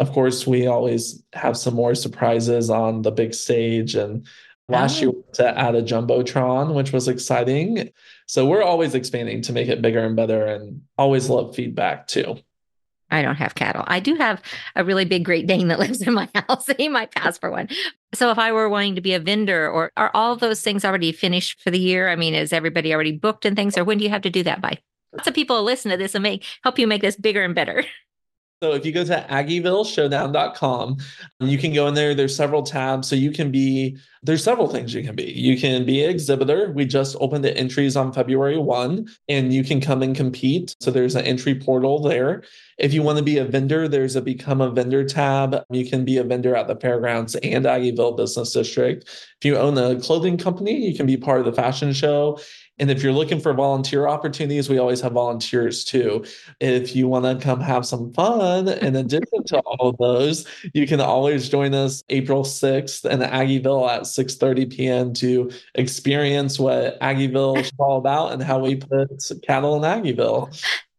of 0.00 0.12
course 0.12 0.46
we 0.46 0.66
always 0.66 1.22
have 1.32 1.56
some 1.56 1.74
more 1.74 1.94
surprises 1.94 2.70
on 2.70 3.02
the 3.02 3.12
big 3.12 3.34
stage 3.34 3.94
and 3.94 4.26
Last 4.68 5.00
year 5.00 5.10
oh. 5.10 5.24
to 5.34 5.58
add 5.58 5.74
a 5.74 5.82
jumbotron, 5.82 6.74
which 6.74 6.92
was 6.92 7.06
exciting. 7.06 7.90
So 8.26 8.46
we're 8.46 8.62
always 8.62 8.94
expanding 8.94 9.42
to 9.42 9.52
make 9.52 9.68
it 9.68 9.82
bigger 9.82 10.00
and 10.00 10.16
better, 10.16 10.46
and 10.46 10.82
always 10.96 11.28
love 11.28 11.54
feedback 11.54 12.06
too. 12.06 12.36
I 13.10 13.22
don't 13.22 13.36
have 13.36 13.54
cattle. 13.54 13.84
I 13.86 14.00
do 14.00 14.14
have 14.16 14.42
a 14.74 14.84
really 14.84 15.04
big 15.04 15.24
Great 15.24 15.46
Dane 15.46 15.68
that 15.68 15.78
lives 15.84 16.00
in 16.00 16.14
my 16.14 16.28
house. 16.34 16.66
he 16.78 16.88
might 16.88 17.14
pass 17.14 17.36
for 17.38 17.50
one. 17.50 17.68
So 18.14 18.30
if 18.30 18.38
I 18.38 18.52
were 18.52 18.68
wanting 18.68 18.94
to 18.94 19.00
be 19.00 19.12
a 19.12 19.20
vendor, 19.20 19.68
or 19.70 19.92
are 19.96 20.10
all 20.14 20.34
those 20.34 20.62
things 20.62 20.84
already 20.84 21.12
finished 21.12 21.60
for 21.60 21.70
the 21.70 21.78
year? 21.78 22.08
I 22.08 22.16
mean, 22.16 22.34
is 22.34 22.52
everybody 22.52 22.94
already 22.94 23.12
booked 23.12 23.44
and 23.44 23.56
things, 23.56 23.76
or 23.76 23.84
when 23.84 23.98
do 23.98 24.04
you 24.04 24.10
have 24.10 24.22
to 24.22 24.30
do 24.30 24.42
that 24.44 24.62
by? 24.62 24.78
Lots 25.12 25.28
of 25.28 25.34
people 25.34 25.62
listen 25.62 25.90
to 25.90 25.96
this 25.96 26.14
and 26.14 26.22
make 26.22 26.44
help 26.62 26.78
you 26.78 26.86
make 26.86 27.02
this 27.02 27.16
bigger 27.16 27.42
and 27.42 27.54
better. 27.54 27.84
So 28.64 28.72
if 28.72 28.86
you 28.86 28.92
go 28.92 29.04
to 29.04 29.26
AggievilleShowdown.com, 29.28 30.96
um, 31.40 31.46
you 31.46 31.58
can 31.58 31.74
go 31.74 31.86
in 31.86 31.92
there. 31.92 32.14
There's 32.14 32.34
several 32.34 32.62
tabs. 32.62 33.06
So 33.06 33.14
you 33.14 33.30
can 33.30 33.50
be, 33.50 33.98
there's 34.22 34.42
several 34.42 34.68
things 34.68 34.94
you 34.94 35.02
can 35.02 35.14
be. 35.14 35.30
You 35.30 35.58
can 35.60 35.84
be 35.84 36.02
an 36.02 36.08
exhibitor. 36.08 36.72
We 36.72 36.86
just 36.86 37.14
opened 37.20 37.44
the 37.44 37.54
entries 37.54 37.94
on 37.94 38.10
February 38.10 38.56
1 38.56 39.06
and 39.28 39.52
you 39.52 39.64
can 39.64 39.82
come 39.82 40.02
and 40.02 40.16
compete. 40.16 40.74
So 40.80 40.90
there's 40.90 41.14
an 41.14 41.26
entry 41.26 41.54
portal 41.54 42.00
there. 42.00 42.42
If 42.78 42.94
you 42.94 43.02
want 43.02 43.18
to 43.18 43.22
be 43.22 43.36
a 43.36 43.44
vendor, 43.44 43.86
there's 43.86 44.16
a 44.16 44.22
become 44.22 44.62
a 44.62 44.70
vendor 44.70 45.04
tab. 45.04 45.62
You 45.68 45.84
can 45.84 46.06
be 46.06 46.16
a 46.16 46.24
vendor 46.24 46.56
at 46.56 46.66
the 46.66 46.76
fairgrounds 46.76 47.34
and 47.36 47.66
Aggieville 47.66 48.16
Business 48.16 48.54
District. 48.54 49.04
If 49.04 49.44
you 49.44 49.58
own 49.58 49.76
a 49.76 50.00
clothing 50.00 50.38
company, 50.38 50.86
you 50.86 50.96
can 50.96 51.04
be 51.04 51.18
part 51.18 51.40
of 51.40 51.44
the 51.44 51.52
fashion 51.52 51.92
show. 51.92 52.40
And 52.78 52.90
if 52.90 53.02
you're 53.02 53.12
looking 53.12 53.40
for 53.40 53.52
volunteer 53.52 54.08
opportunities, 54.08 54.68
we 54.68 54.78
always 54.78 55.00
have 55.00 55.12
volunteers 55.12 55.84
too. 55.84 56.24
If 56.60 56.96
you 56.96 57.06
want 57.06 57.24
to 57.24 57.44
come 57.44 57.60
have 57.60 57.86
some 57.86 58.12
fun, 58.12 58.68
in 58.68 58.96
addition 58.96 59.44
to 59.46 59.60
all 59.60 59.90
of 59.90 59.96
those, 59.98 60.46
you 60.72 60.86
can 60.86 61.00
always 61.00 61.48
join 61.48 61.72
us 61.74 62.02
April 62.08 62.42
6th 62.42 63.08
in 63.08 63.20
Aggieville 63.20 63.88
at 63.88 64.02
6:30 64.02 64.70
p.m. 64.70 65.12
to 65.14 65.50
experience 65.76 66.58
what 66.58 66.98
Aggieville 67.00 67.60
is 67.60 67.72
all 67.78 67.98
about 67.98 68.32
and 68.32 68.42
how 68.42 68.58
we 68.58 68.76
put 68.76 69.22
cattle 69.46 69.76
in 69.76 69.82
Aggieville. 69.82 70.52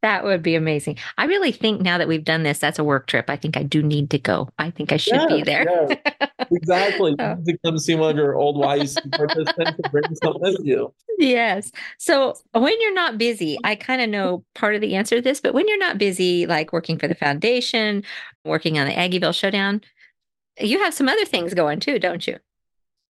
That 0.05 0.23
would 0.23 0.43
be 0.43 0.53
amazing. 0.53 0.99
I 1.17 1.25
really 1.25 1.51
think 1.51 1.81
now 1.81 1.97
that 1.97 2.07
we've 2.07 2.23
done 2.23 2.43
this, 2.43 2.59
that's 2.59 2.77
a 2.77 2.83
work 2.83 3.07
trip. 3.07 3.27
I 3.27 3.37
think 3.37 3.57
I 3.57 3.63
do 3.63 3.81
need 3.81 4.11
to 4.11 4.19
go. 4.19 4.49
I 4.59 4.69
think 4.69 4.91
I 4.91 4.97
should 4.97 5.15
yes, 5.15 5.33
be 5.33 5.41
there. 5.41 5.65
Yes. 5.67 6.29
Exactly. 6.51 7.15
oh. 7.17 7.35
To 7.43 7.57
come 7.65 7.79
see 7.79 7.95
one 7.95 8.11
of 8.11 8.17
your 8.17 8.35
old 8.35 8.61
participants 8.61 9.51
and 9.57 9.91
bring 9.91 10.03
something 10.21 10.41
with 10.41 10.59
you. 10.63 10.93
Yes. 11.17 11.71
So 11.97 12.35
when 12.53 12.79
you're 12.81 12.93
not 12.93 13.17
busy, 13.17 13.57
I 13.63 13.73
kind 13.73 13.99
of 13.99 14.09
know 14.09 14.43
part 14.53 14.75
of 14.75 14.81
the 14.81 14.95
answer 14.95 15.15
to 15.15 15.21
this, 15.23 15.41
but 15.41 15.55
when 15.55 15.67
you're 15.67 15.79
not 15.79 15.97
busy, 15.97 16.45
like 16.45 16.71
working 16.71 16.99
for 16.99 17.07
the 17.07 17.15
foundation, 17.15 18.03
working 18.43 18.77
on 18.77 18.85
the 18.85 18.93
Aggieville 18.93 19.33
Showdown, 19.33 19.81
you 20.59 20.77
have 20.83 20.93
some 20.93 21.09
other 21.09 21.25
things 21.25 21.55
going 21.55 21.79
too, 21.79 21.97
don't 21.97 22.27
you? 22.27 22.37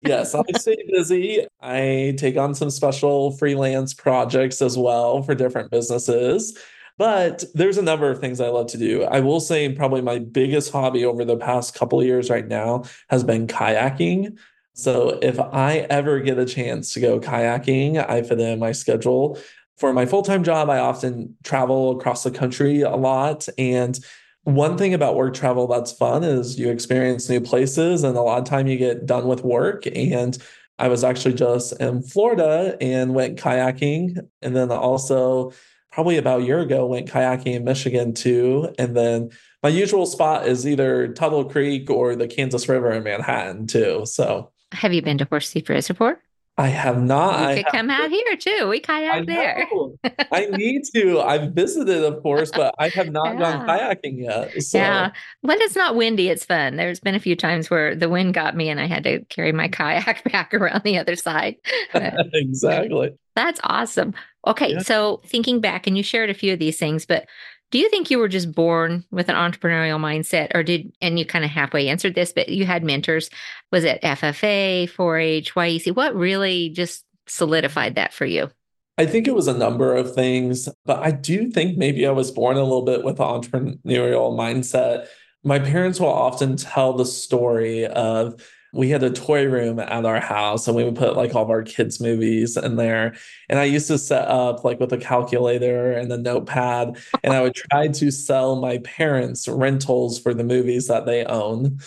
yes, 0.06 0.32
I 0.34 0.42
stay 0.56 0.76
busy. 0.92 1.44
I 1.60 2.14
take 2.18 2.36
on 2.36 2.54
some 2.54 2.70
special 2.70 3.32
freelance 3.32 3.94
projects 3.94 4.62
as 4.62 4.78
well 4.78 5.22
for 5.22 5.34
different 5.34 5.72
businesses. 5.72 6.56
But 6.96 7.44
there's 7.54 7.78
a 7.78 7.82
number 7.82 8.10
of 8.10 8.20
things 8.20 8.40
I 8.40 8.48
love 8.48 8.68
to 8.68 8.78
do. 8.78 9.02
I 9.02 9.20
will 9.20 9.40
say 9.40 9.72
probably 9.72 10.00
my 10.00 10.18
biggest 10.18 10.70
hobby 10.70 11.04
over 11.04 11.24
the 11.24 11.36
past 11.36 11.74
couple 11.74 12.02
years 12.04 12.30
right 12.30 12.46
now 12.46 12.84
has 13.10 13.24
been 13.24 13.46
kayaking. 13.46 14.38
So 14.74 15.18
if 15.20 15.40
I 15.40 15.86
ever 15.90 16.20
get 16.20 16.38
a 16.38 16.46
chance 16.46 16.94
to 16.94 17.00
go 17.00 17.18
kayaking, 17.18 18.08
I 18.08 18.22
fit 18.22 18.40
in 18.40 18.58
my 18.58 18.72
schedule. 18.72 19.38
For 19.76 19.92
my 19.92 20.06
full-time 20.06 20.44
job, 20.44 20.70
I 20.70 20.78
often 20.78 21.36
travel 21.42 21.98
across 21.98 22.22
the 22.22 22.30
country 22.30 22.82
a 22.82 22.94
lot 22.94 23.48
and 23.58 23.98
one 24.44 24.76
thing 24.76 24.92
about 24.92 25.16
work 25.16 25.34
travel 25.34 25.66
that's 25.66 25.92
fun 25.92 26.22
is 26.22 26.58
you 26.58 26.70
experience 26.70 27.28
new 27.28 27.40
places 27.40 28.04
and 28.04 28.16
a 28.16 28.20
lot 28.20 28.38
of 28.38 28.44
time 28.44 28.66
you 28.66 28.76
get 28.76 29.06
done 29.06 29.26
with 29.26 29.42
work 29.42 29.84
and 29.94 30.38
i 30.78 30.86
was 30.86 31.02
actually 31.02 31.34
just 31.34 31.72
in 31.80 32.02
florida 32.02 32.76
and 32.80 33.14
went 33.14 33.38
kayaking 33.38 34.18
and 34.42 34.54
then 34.54 34.70
also 34.70 35.50
probably 35.94 36.16
about 36.16 36.40
a 36.40 36.44
year 36.44 36.58
ago 36.58 36.84
went 36.86 37.08
kayaking 37.08 37.54
in 37.54 37.62
michigan 37.62 38.12
too. 38.12 38.74
And 38.80 38.96
then 38.96 39.30
my 39.62 39.68
usual 39.68 40.06
spot 40.06 40.46
is 40.48 40.66
either 40.66 41.08
tuttle 41.08 41.44
creek 41.44 41.88
or 41.88 42.16
the 42.16 42.26
kansas 42.26 42.68
river 42.68 42.90
in 42.90 43.04
manhattan 43.04 43.68
too. 43.68 44.04
So 44.04 44.50
have 44.72 44.92
you 44.92 45.02
been 45.02 45.18
to 45.18 45.26
horsethief 45.26 45.68
reservoir 45.68 46.20
I 46.56 46.68
have 46.68 47.02
not. 47.02 47.40
You 47.40 47.46
I 47.46 47.54
could 47.56 47.72
come 47.72 47.90
out 47.90 48.10
here 48.10 48.36
too. 48.36 48.68
We 48.68 48.78
kayak 48.78 49.26
there. 49.26 49.66
I 50.32 50.46
need 50.46 50.82
to. 50.94 51.20
I've 51.20 51.52
visited, 51.52 52.04
of 52.04 52.22
course, 52.22 52.52
but 52.52 52.72
I 52.78 52.90
have 52.90 53.10
not 53.10 53.34
yeah. 53.34 53.40
gone 53.40 53.66
kayaking 53.66 54.22
yet. 54.22 54.62
So. 54.62 54.78
Yeah. 54.78 55.10
When 55.40 55.60
it's 55.60 55.74
not 55.74 55.96
windy, 55.96 56.28
it's 56.28 56.44
fun. 56.44 56.76
There's 56.76 57.00
been 57.00 57.16
a 57.16 57.20
few 57.20 57.34
times 57.34 57.70
where 57.70 57.96
the 57.96 58.08
wind 58.08 58.34
got 58.34 58.54
me 58.56 58.68
and 58.68 58.78
I 58.78 58.86
had 58.86 59.02
to 59.02 59.24
carry 59.24 59.50
my 59.50 59.66
mm-hmm. 59.66 59.82
kayak 59.82 60.24
back 60.32 60.54
around 60.54 60.82
the 60.84 60.96
other 60.96 61.16
side. 61.16 61.56
exactly. 61.94 63.10
That's 63.34 63.60
awesome. 63.64 64.14
Okay. 64.46 64.74
Yeah. 64.74 64.78
So 64.78 65.22
thinking 65.26 65.60
back, 65.60 65.88
and 65.88 65.96
you 65.96 66.04
shared 66.04 66.30
a 66.30 66.34
few 66.34 66.52
of 66.52 66.60
these 66.60 66.78
things, 66.78 67.04
but 67.04 67.26
do 67.70 67.78
you 67.78 67.88
think 67.90 68.10
you 68.10 68.18
were 68.18 68.28
just 68.28 68.52
born 68.52 69.04
with 69.10 69.28
an 69.28 69.34
entrepreneurial 69.34 69.98
mindset 69.98 70.54
or 70.54 70.62
did 70.62 70.92
and 71.00 71.18
you 71.18 71.26
kind 71.26 71.44
of 71.44 71.50
halfway 71.50 71.88
answered 71.88 72.14
this 72.14 72.32
but 72.32 72.48
you 72.48 72.66
had 72.66 72.84
mentors? 72.84 73.30
Was 73.72 73.84
it 73.84 74.02
ffa 74.02 74.88
4-h 74.90 75.86
yec 75.86 75.96
what 75.96 76.14
really 76.14 76.68
just 76.70 77.04
solidified 77.26 77.96
that 77.96 78.12
for 78.12 78.26
you? 78.26 78.50
I 78.96 79.06
think 79.06 79.26
it 79.26 79.34
was 79.34 79.48
a 79.48 79.58
number 79.58 79.94
of 79.96 80.14
things, 80.14 80.68
but 80.84 81.00
I 81.00 81.10
do 81.10 81.50
think 81.50 81.76
maybe 81.76 82.06
I 82.06 82.12
was 82.12 82.30
born 82.30 82.56
a 82.56 82.62
little 82.62 82.84
bit 82.84 83.02
with 83.02 83.18
an 83.18 83.26
entrepreneurial 83.26 84.38
mindset. 84.38 85.08
My 85.42 85.58
parents 85.58 85.98
will 85.98 86.12
often 86.12 86.56
tell 86.56 86.92
the 86.92 87.04
story 87.04 87.86
of 87.86 88.40
we 88.74 88.90
had 88.90 89.02
a 89.02 89.10
toy 89.10 89.44
room 89.44 89.78
at 89.78 90.04
our 90.04 90.20
house 90.20 90.66
and 90.66 90.76
we 90.76 90.82
would 90.82 90.96
put 90.96 91.16
like 91.16 91.34
all 91.34 91.44
of 91.44 91.50
our 91.50 91.62
kids' 91.62 92.00
movies 92.00 92.56
in 92.56 92.76
there. 92.76 93.14
And 93.48 93.58
I 93.58 93.64
used 93.64 93.86
to 93.86 93.98
set 93.98 94.26
up 94.26 94.64
like 94.64 94.80
with 94.80 94.92
a 94.92 94.98
calculator 94.98 95.92
and 95.92 96.12
a 96.12 96.18
notepad, 96.18 96.98
and 97.22 97.32
I 97.32 97.40
would 97.40 97.54
try 97.54 97.88
to 97.88 98.10
sell 98.10 98.56
my 98.56 98.78
parents 98.78 99.46
rentals 99.46 100.18
for 100.18 100.34
the 100.34 100.44
movies 100.44 100.88
that 100.88 101.06
they 101.06 101.24
own. 101.24 101.78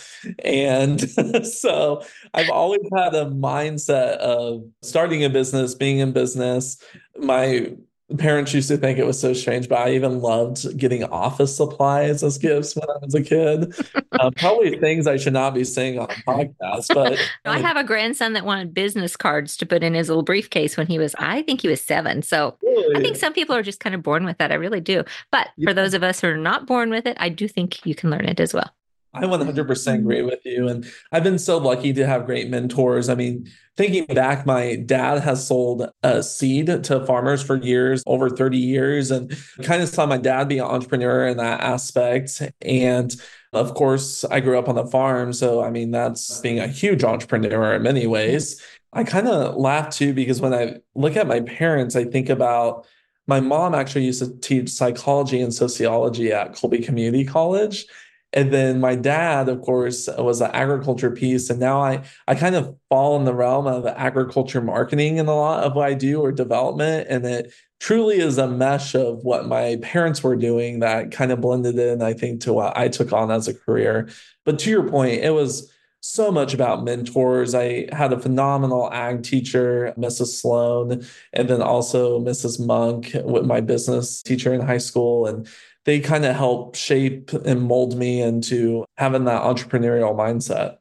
And 0.44 1.00
so 1.46 2.02
I've 2.32 2.50
always 2.50 2.82
had 2.96 3.14
a 3.14 3.26
mindset 3.26 4.16
of 4.16 4.64
starting 4.82 5.24
a 5.24 5.30
business, 5.30 5.74
being 5.74 5.98
in 5.98 6.12
business. 6.12 6.82
My 7.18 7.76
parents 8.16 8.54
used 8.54 8.68
to 8.68 8.78
think 8.78 8.98
it 8.98 9.04
was 9.04 9.20
so 9.20 9.34
strange, 9.34 9.68
but 9.68 9.78
I 9.78 9.90
even 9.90 10.20
loved 10.20 10.78
getting 10.78 11.04
office 11.04 11.54
supplies 11.54 12.22
as 12.22 12.38
gifts 12.38 12.74
when 12.74 12.88
I 12.88 12.98
was 13.02 13.14
a 13.14 13.22
kid. 13.22 13.74
uh, 14.12 14.30
probably 14.36 14.78
things 14.78 15.06
I 15.06 15.18
should 15.18 15.34
not 15.34 15.52
be 15.52 15.64
saying 15.64 15.98
on 15.98 16.10
a 16.10 16.14
podcast, 16.14 16.86
but 16.94 17.18
I 17.44 17.58
have 17.58 17.76
a 17.76 17.84
grandson 17.84 18.32
that 18.32 18.46
wanted 18.46 18.72
business 18.72 19.14
cards 19.14 19.58
to 19.58 19.66
put 19.66 19.82
in 19.82 19.92
his 19.92 20.08
little 20.08 20.22
briefcase 20.22 20.76
when 20.76 20.86
he 20.86 20.98
was, 20.98 21.14
I 21.18 21.42
think 21.42 21.60
he 21.60 21.68
was 21.68 21.82
seven. 21.82 22.22
So 22.22 22.56
really? 22.62 22.96
I 22.96 23.00
think 23.00 23.16
some 23.16 23.34
people 23.34 23.54
are 23.54 23.62
just 23.62 23.80
kind 23.80 23.94
of 23.94 24.02
born 24.02 24.24
with 24.24 24.38
that. 24.38 24.52
I 24.52 24.54
really 24.54 24.80
do. 24.80 25.04
But 25.30 25.48
yeah. 25.56 25.68
for 25.68 25.74
those 25.74 25.92
of 25.92 26.02
us 26.02 26.20
who 26.20 26.28
are 26.28 26.36
not 26.36 26.66
born 26.66 26.88
with 26.88 27.06
it, 27.06 27.16
I 27.20 27.28
do 27.28 27.46
think 27.46 27.84
you 27.84 27.94
can 27.94 28.10
learn 28.10 28.24
it 28.24 28.40
as 28.40 28.54
well. 28.54 28.70
I 29.14 29.22
100% 29.22 29.54
mm-hmm. 29.54 30.00
agree 30.00 30.22
with 30.22 30.40
you. 30.44 30.68
And 30.68 30.90
I've 31.12 31.24
been 31.24 31.38
so 31.38 31.58
lucky 31.58 31.92
to 31.94 32.06
have 32.06 32.26
great 32.26 32.50
mentors. 32.50 33.08
I 33.08 33.14
mean, 33.14 33.50
thinking 33.76 34.04
back, 34.06 34.44
my 34.44 34.76
dad 34.76 35.20
has 35.20 35.46
sold 35.46 35.88
a 36.02 36.22
seed 36.22 36.84
to 36.84 37.06
farmers 37.06 37.42
for 37.42 37.56
years, 37.56 38.02
over 38.06 38.28
30 38.28 38.58
years, 38.58 39.10
and 39.10 39.36
kind 39.62 39.82
of 39.82 39.88
saw 39.88 40.06
my 40.06 40.18
dad 40.18 40.48
be 40.48 40.58
an 40.58 40.66
entrepreneur 40.66 41.26
in 41.26 41.38
that 41.38 41.60
aspect. 41.60 42.42
And 42.62 43.14
of 43.52 43.74
course, 43.74 44.24
I 44.24 44.40
grew 44.40 44.58
up 44.58 44.68
on 44.68 44.74
the 44.74 44.86
farm. 44.86 45.32
So, 45.32 45.62
I 45.62 45.70
mean, 45.70 45.90
that's 45.90 46.40
being 46.40 46.58
a 46.58 46.66
huge 46.66 47.02
entrepreneur 47.02 47.74
in 47.74 47.82
many 47.82 48.06
ways. 48.06 48.62
I 48.92 49.04
kind 49.04 49.28
of 49.28 49.56
laugh 49.56 49.90
too 49.90 50.12
because 50.12 50.40
when 50.40 50.54
I 50.54 50.76
look 50.94 51.16
at 51.16 51.26
my 51.26 51.40
parents, 51.40 51.96
I 51.96 52.04
think 52.04 52.28
about 52.28 52.86
my 53.26 53.40
mom 53.40 53.74
actually 53.74 54.06
used 54.06 54.22
to 54.22 54.34
teach 54.40 54.70
psychology 54.70 55.40
and 55.40 55.52
sociology 55.52 56.32
at 56.32 56.54
Colby 56.54 56.78
Community 56.78 57.24
College. 57.24 57.86
And 58.32 58.52
then 58.52 58.80
my 58.80 58.94
dad, 58.94 59.48
of 59.48 59.62
course, 59.62 60.08
was 60.18 60.40
an 60.40 60.50
agriculture 60.52 61.10
piece. 61.10 61.48
And 61.48 61.58
now 61.58 61.80
I, 61.80 62.04
I 62.26 62.34
kind 62.34 62.54
of 62.54 62.76
fall 62.90 63.18
in 63.18 63.24
the 63.24 63.34
realm 63.34 63.66
of 63.66 63.86
agriculture 63.86 64.60
marketing 64.60 65.16
in 65.16 65.26
a 65.26 65.34
lot 65.34 65.64
of 65.64 65.74
what 65.74 65.88
I 65.88 65.94
do 65.94 66.20
or 66.20 66.30
development. 66.30 67.06
And 67.08 67.24
it 67.24 67.54
truly 67.80 68.18
is 68.18 68.36
a 68.36 68.46
mesh 68.46 68.94
of 68.94 69.24
what 69.24 69.46
my 69.46 69.76
parents 69.82 70.22
were 70.22 70.36
doing 70.36 70.80
that 70.80 71.10
kind 71.10 71.32
of 71.32 71.40
blended 71.40 71.78
in, 71.78 72.02
I 72.02 72.12
think, 72.12 72.42
to 72.42 72.52
what 72.52 72.76
I 72.76 72.88
took 72.88 73.12
on 73.12 73.30
as 73.30 73.48
a 73.48 73.54
career. 73.54 74.08
But 74.44 74.58
to 74.60 74.70
your 74.70 74.88
point, 74.88 75.22
it 75.22 75.30
was 75.30 75.72
so 76.00 76.30
much 76.30 76.54
about 76.54 76.84
mentors. 76.84 77.54
I 77.54 77.88
had 77.92 78.12
a 78.12 78.20
phenomenal 78.20 78.92
ag 78.92 79.22
teacher, 79.22 79.92
Mrs. 79.98 80.40
Sloan, 80.40 81.04
and 81.32 81.48
then 81.48 81.60
also 81.60 82.20
Mrs. 82.20 82.64
Monk 82.64 83.12
with 83.24 83.44
my 83.44 83.60
business 83.60 84.22
teacher 84.22 84.54
in 84.54 84.60
high 84.60 84.78
school. 84.78 85.26
And 85.26 85.48
they 85.84 86.00
kind 86.00 86.24
of 86.24 86.36
help 86.36 86.74
shape 86.74 87.32
and 87.32 87.62
mold 87.62 87.96
me 87.96 88.20
into 88.20 88.84
having 88.96 89.24
that 89.24 89.42
entrepreneurial 89.42 90.14
mindset. 90.14 90.78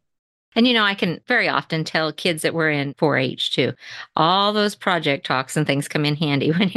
And 0.56 0.68
you 0.68 0.74
know, 0.74 0.84
I 0.84 0.96
can 0.96 1.22
very 1.28 1.48
often 1.48 1.84
tell 1.84 2.12
kids 2.12 2.42
that 2.42 2.56
we're 2.56 2.72
in 2.72 2.96
4 2.98 3.18
H 3.18 3.54
too. 3.54 3.74
All 4.16 4.54
those 4.54 4.74
project 4.74 5.26
talks 5.26 5.56
and 5.56 5.68
things 5.68 5.88
come 5.88 6.04
in 6.04 6.16
handy 6.16 6.52
when 6.58 6.72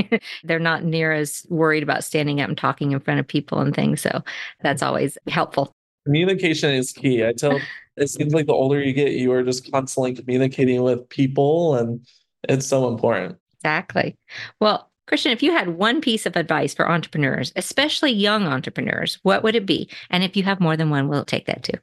they're 0.44 0.59
not 0.59 0.85
near 0.85 1.12
as 1.12 1.46
worried 1.48 1.83
about 1.83 2.04
standing 2.04 2.40
up 2.40 2.48
and 2.48 2.59
talking 2.59 2.92
in 2.92 3.00
front 3.00 3.20
of 3.20 3.26
people 3.26 3.59
and 3.61 3.74
things. 3.74 4.02
So 4.02 4.22
that's 4.62 4.83
always 4.83 5.16
helpful. 5.28 5.72
Communication 6.04 6.74
is 6.74 6.92
key. 6.92 7.24
I 7.24 7.33
tell 7.33 7.59
it 7.96 8.09
seems 8.09 8.35
like 8.35 8.46
the 8.46 8.52
older 8.52 8.83
you 8.83 8.92
get, 8.92 9.12
you 9.12 9.33
are 9.33 9.42
just 9.42 9.70
constantly 9.70 10.14
communicating 10.14 10.83
with 10.83 11.09
people, 11.09 11.74
and 11.74 12.06
it's 12.48 12.66
so 12.66 12.88
important. 12.88 13.37
Exactly. 13.56 14.16
Well, 14.61 14.89
Christian, 15.11 15.33
if 15.33 15.42
you 15.42 15.51
had 15.51 15.70
one 15.70 16.01
piece 16.01 16.25
of 16.25 16.37
advice 16.37 16.73
for 16.73 16.88
entrepreneurs, 16.88 17.53
especially 17.57 18.12
young 18.12 18.46
entrepreneurs, 18.46 19.18
what 19.25 19.42
would 19.42 19.57
it 19.57 19.66
be? 19.66 19.90
And 20.09 20.23
if 20.23 20.37
you 20.37 20.44
have 20.44 20.61
more 20.61 20.77
than 20.77 20.88
one, 20.88 21.09
we'll 21.09 21.25
take 21.25 21.46
that 21.46 21.64
too. 21.64 21.79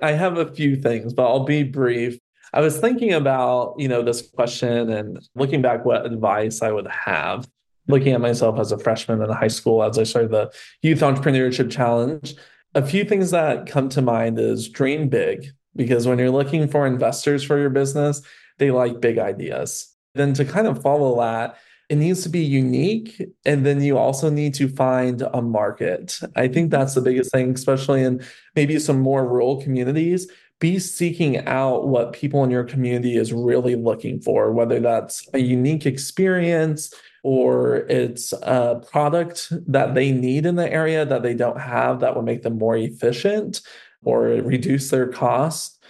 I 0.00 0.12
have 0.12 0.38
a 0.38 0.50
few 0.50 0.76
things, 0.76 1.12
but 1.12 1.26
I'll 1.28 1.44
be 1.44 1.64
brief. 1.64 2.18
I 2.54 2.62
was 2.62 2.78
thinking 2.78 3.12
about, 3.12 3.74
you 3.76 3.88
know, 3.88 4.00
this 4.00 4.22
question 4.22 4.88
and 4.88 5.18
looking 5.34 5.60
back 5.60 5.84
what 5.84 6.06
advice 6.06 6.62
I 6.62 6.72
would 6.72 6.86
have, 6.86 7.46
looking 7.88 8.14
at 8.14 8.22
myself 8.22 8.58
as 8.58 8.72
a 8.72 8.78
freshman 8.78 9.20
in 9.20 9.28
high 9.28 9.48
school 9.48 9.82
as 9.82 9.98
I 9.98 10.04
started 10.04 10.30
the 10.30 10.50
Youth 10.80 11.00
Entrepreneurship 11.00 11.70
Challenge. 11.70 12.34
A 12.74 12.80
few 12.80 13.04
things 13.04 13.32
that 13.32 13.66
come 13.66 13.90
to 13.90 14.00
mind 14.00 14.38
is 14.38 14.70
dream 14.70 15.10
big, 15.10 15.48
because 15.76 16.06
when 16.06 16.18
you're 16.18 16.30
looking 16.30 16.66
for 16.68 16.86
investors 16.86 17.44
for 17.44 17.58
your 17.58 17.68
business, 17.68 18.22
they 18.56 18.70
like 18.70 18.98
big 18.98 19.18
ideas. 19.18 19.94
Then 20.14 20.32
to 20.32 20.46
kind 20.46 20.66
of 20.66 20.80
follow 20.80 21.20
that, 21.20 21.58
it 21.88 21.96
needs 21.96 22.22
to 22.22 22.28
be 22.28 22.40
unique 22.40 23.22
and 23.44 23.66
then 23.66 23.82
you 23.82 23.98
also 23.98 24.30
need 24.30 24.54
to 24.54 24.68
find 24.68 25.22
a 25.22 25.42
market. 25.42 26.18
I 26.36 26.48
think 26.48 26.70
that's 26.70 26.94
the 26.94 27.00
biggest 27.00 27.32
thing 27.32 27.52
especially 27.52 28.02
in 28.02 28.24
maybe 28.54 28.78
some 28.78 29.00
more 29.00 29.26
rural 29.26 29.62
communities. 29.62 30.30
Be 30.58 30.78
seeking 30.78 31.38
out 31.46 31.88
what 31.88 32.12
people 32.12 32.44
in 32.44 32.50
your 32.50 32.64
community 32.64 33.16
is 33.16 33.32
really 33.32 33.74
looking 33.74 34.20
for 34.20 34.52
whether 34.52 34.78
that's 34.80 35.28
a 35.34 35.40
unique 35.40 35.86
experience 35.86 36.94
or 37.24 37.78
it's 37.88 38.32
a 38.42 38.80
product 38.90 39.48
that 39.66 39.94
they 39.94 40.12
need 40.12 40.46
in 40.46 40.56
the 40.56 40.72
area 40.72 41.04
that 41.04 41.22
they 41.22 41.34
don't 41.34 41.60
have 41.60 42.00
that 42.00 42.14
will 42.14 42.22
make 42.22 42.42
them 42.42 42.58
more 42.58 42.76
efficient 42.76 43.60
or 44.04 44.22
reduce 44.22 44.90
their 44.90 45.06
cost. 45.06 45.82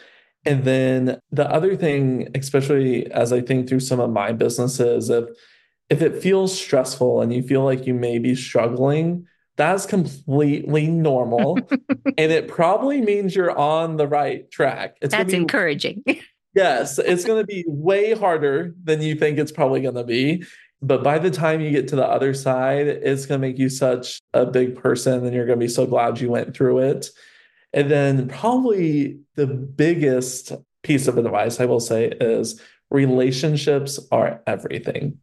And 0.45 0.65
then 0.65 1.21
the 1.31 1.49
other 1.49 1.77
thing 1.77 2.29
especially 2.35 3.11
as 3.13 3.33
i 3.33 3.41
think 3.41 3.69
through 3.69 3.81
some 3.81 4.01
of 4.01 4.11
my 4.11 4.33
businesses 4.33 5.09
if 5.09 5.27
if 5.93 6.01
it 6.01 6.23
feels 6.23 6.59
stressful 6.59 7.21
and 7.21 7.35
you 7.35 7.43
feel 7.43 7.65
like 7.65 7.87
you 7.87 7.93
may 7.93 8.19
be 8.19 8.35
struggling, 8.35 9.27
that's 9.57 9.85
completely 9.85 10.87
normal. 10.87 11.59
and 12.17 12.33
it 12.33 12.49
probably 12.49 13.03
means 13.03 13.37
you're 13.37 13.57
on 13.57 13.99
the 13.99 14.09
right 14.09 14.51
track. 14.51 14.97
It's 15.03 15.13
that's 15.13 15.33
be, 15.33 15.37
encouraging. 15.37 16.03
yes, 16.55 16.99
it's 16.99 17.27
going 17.27 17.43
to 17.43 17.47
be 17.47 17.67
way 17.69 18.15
harder 18.15 18.75
than 18.83 19.03
you 19.03 19.15
think 19.15 19.39
it's 19.39 19.53
probably 19.53 19.83
going 19.83 19.97
to 19.97 20.05
be. 20.05 20.45
But 20.81 21.05
by 21.05 21.19
the 21.19 21.31
time 21.31 21.61
you 21.61 21.71
get 21.71 21.89
to 21.89 21.97
the 21.97 22.07
other 22.07 22.33
side, 22.33 22.89
it's 22.89 23.27
going 23.27 23.39
to 23.43 23.47
make 23.47 23.59
you 23.59 23.69
such 23.69 24.19
a 24.33 24.47
big 24.47 24.77
person 24.77 25.27
and 25.27 25.35
you're 25.35 25.45
going 25.45 25.61
to 25.61 25.65
be 25.65 25.71
so 25.71 25.85
glad 25.85 26.23
you 26.23 26.31
went 26.31 26.57
through 26.57 26.79
it. 26.79 27.11
And 27.75 27.91
then, 27.91 28.29
probably 28.29 29.21
the 29.35 29.47
biggest 29.47 30.53
piece 30.83 31.07
of 31.07 31.19
advice 31.19 31.61
I 31.61 31.67
will 31.67 31.81
say 31.81 32.07
is 32.19 32.59
relationships 32.91 34.01
are 34.11 34.41
everything. 34.47 35.19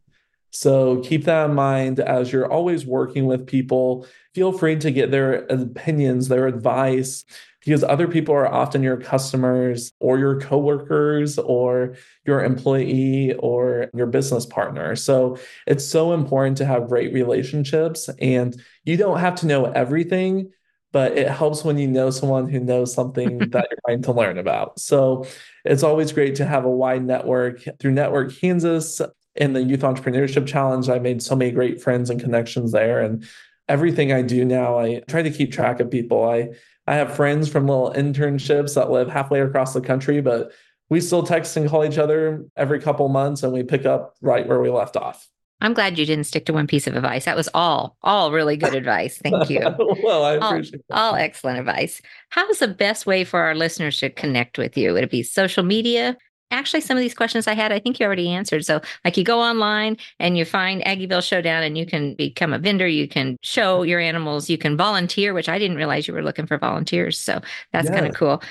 So 0.50 1.00
keep 1.00 1.24
that 1.24 1.50
in 1.50 1.54
mind 1.54 2.00
as 2.00 2.32
you're 2.32 2.50
always 2.50 2.84
working 2.84 3.26
with 3.26 3.46
people. 3.46 4.06
Feel 4.34 4.52
free 4.52 4.76
to 4.76 4.90
get 4.90 5.10
their 5.10 5.44
opinions, 5.46 6.28
their 6.28 6.46
advice, 6.46 7.24
because 7.64 7.84
other 7.84 8.08
people 8.08 8.34
are 8.34 8.52
often 8.52 8.82
your 8.82 8.96
customers 8.96 9.92
or 10.00 10.18
your 10.18 10.40
coworkers 10.40 11.38
or 11.38 11.96
your 12.24 12.42
employee 12.42 13.34
or 13.34 13.90
your 13.94 14.06
business 14.06 14.46
partner. 14.46 14.96
So 14.96 15.38
it's 15.66 15.84
so 15.84 16.12
important 16.12 16.56
to 16.58 16.64
have 16.64 16.88
great 16.88 17.12
relationships 17.12 18.08
and 18.18 18.60
you 18.84 18.96
don't 18.96 19.18
have 19.18 19.34
to 19.36 19.46
know 19.46 19.66
everything, 19.66 20.50
but 20.92 21.16
it 21.18 21.28
helps 21.28 21.62
when 21.62 21.78
you 21.78 21.86
know 21.86 22.10
someone 22.10 22.48
who 22.48 22.60
knows 22.60 22.94
something 22.94 23.38
that 23.50 23.68
you're 23.70 23.78
trying 23.86 24.02
to 24.02 24.12
learn 24.12 24.38
about. 24.38 24.80
So 24.80 25.26
it's 25.64 25.82
always 25.82 26.12
great 26.12 26.36
to 26.36 26.46
have 26.46 26.64
a 26.64 26.70
wide 26.70 27.04
network. 27.04 27.62
Through 27.78 27.92
Network 27.92 28.34
Kansas, 28.34 29.00
in 29.40 29.54
the 29.54 29.62
Youth 29.62 29.80
Entrepreneurship 29.80 30.46
Challenge, 30.46 30.88
I 30.88 30.98
made 30.98 31.22
so 31.22 31.34
many 31.34 31.50
great 31.50 31.82
friends 31.82 32.10
and 32.10 32.20
connections 32.20 32.72
there. 32.72 33.00
And 33.00 33.26
everything 33.68 34.12
I 34.12 34.22
do 34.22 34.44
now, 34.44 34.78
I 34.78 35.00
try 35.08 35.22
to 35.22 35.30
keep 35.30 35.50
track 35.50 35.80
of 35.80 35.90
people. 35.90 36.28
I 36.28 36.50
I 36.86 36.94
have 36.94 37.14
friends 37.14 37.48
from 37.48 37.66
little 37.66 37.92
internships 37.92 38.74
that 38.74 38.90
live 38.90 39.08
halfway 39.08 39.40
across 39.40 39.74
the 39.74 39.80
country, 39.80 40.20
but 40.20 40.52
we 40.88 41.00
still 41.00 41.22
text 41.22 41.56
and 41.56 41.68
call 41.68 41.84
each 41.84 41.98
other 41.98 42.44
every 42.56 42.80
couple 42.80 43.08
months 43.08 43.42
and 43.42 43.52
we 43.52 43.62
pick 43.62 43.86
up 43.86 44.16
right 44.20 44.46
where 44.46 44.60
we 44.60 44.70
left 44.70 44.96
off. 44.96 45.28
I'm 45.60 45.74
glad 45.74 45.98
you 45.98 46.06
didn't 46.06 46.24
stick 46.24 46.46
to 46.46 46.52
one 46.52 46.66
piece 46.66 46.86
of 46.86 46.96
advice. 46.96 47.26
That 47.26 47.36
was 47.36 47.48
all, 47.54 47.96
all 48.02 48.32
really 48.32 48.56
good 48.56 48.74
advice. 48.82 49.18
Thank 49.18 49.50
you. 49.50 49.60
well, 50.02 50.24
I 50.24 50.32
appreciate 50.34 50.82
all, 50.90 51.10
all, 51.10 51.14
excellent 51.14 51.58
advice. 51.58 52.02
How's 52.30 52.58
the 52.58 52.68
best 52.68 53.06
way 53.06 53.24
for 53.24 53.40
our 53.40 53.54
listeners 53.54 53.98
to 53.98 54.10
connect 54.10 54.58
with 54.58 54.76
you? 54.76 54.92
Would 54.92 55.04
it 55.04 55.10
be 55.10 55.22
social 55.22 55.62
media, 55.62 56.16
actually 56.50 56.80
some 56.80 56.96
of 56.96 57.00
these 57.00 57.14
questions 57.14 57.46
I 57.46 57.54
had, 57.54 57.72
I 57.72 57.78
think 57.78 57.98
you 57.98 58.06
already 58.06 58.28
answered. 58.28 58.64
So, 58.64 58.80
like 59.04 59.16
you 59.16 59.24
go 59.24 59.40
online 59.40 59.96
and 60.18 60.36
you 60.36 60.44
find 60.44 60.82
Aggieville 60.82 61.22
Showdown 61.22 61.62
and 61.62 61.76
you 61.76 61.86
can 61.86 62.14
become 62.14 62.52
a 62.52 62.58
vendor, 62.58 62.88
you 62.88 63.08
can 63.08 63.36
show 63.42 63.82
your 63.82 64.00
animals, 64.00 64.50
you 64.50 64.58
can 64.58 64.76
volunteer, 64.76 65.32
which 65.34 65.48
I 65.48 65.58
didn't 65.58 65.76
realize 65.76 66.06
you 66.06 66.14
were 66.14 66.22
looking 66.22 66.46
for 66.46 66.58
volunteers. 66.58 67.18
So, 67.18 67.40
that's 67.72 67.88
yeah. 67.88 67.94
kind 67.94 68.06
of 68.06 68.14
cool. 68.14 68.42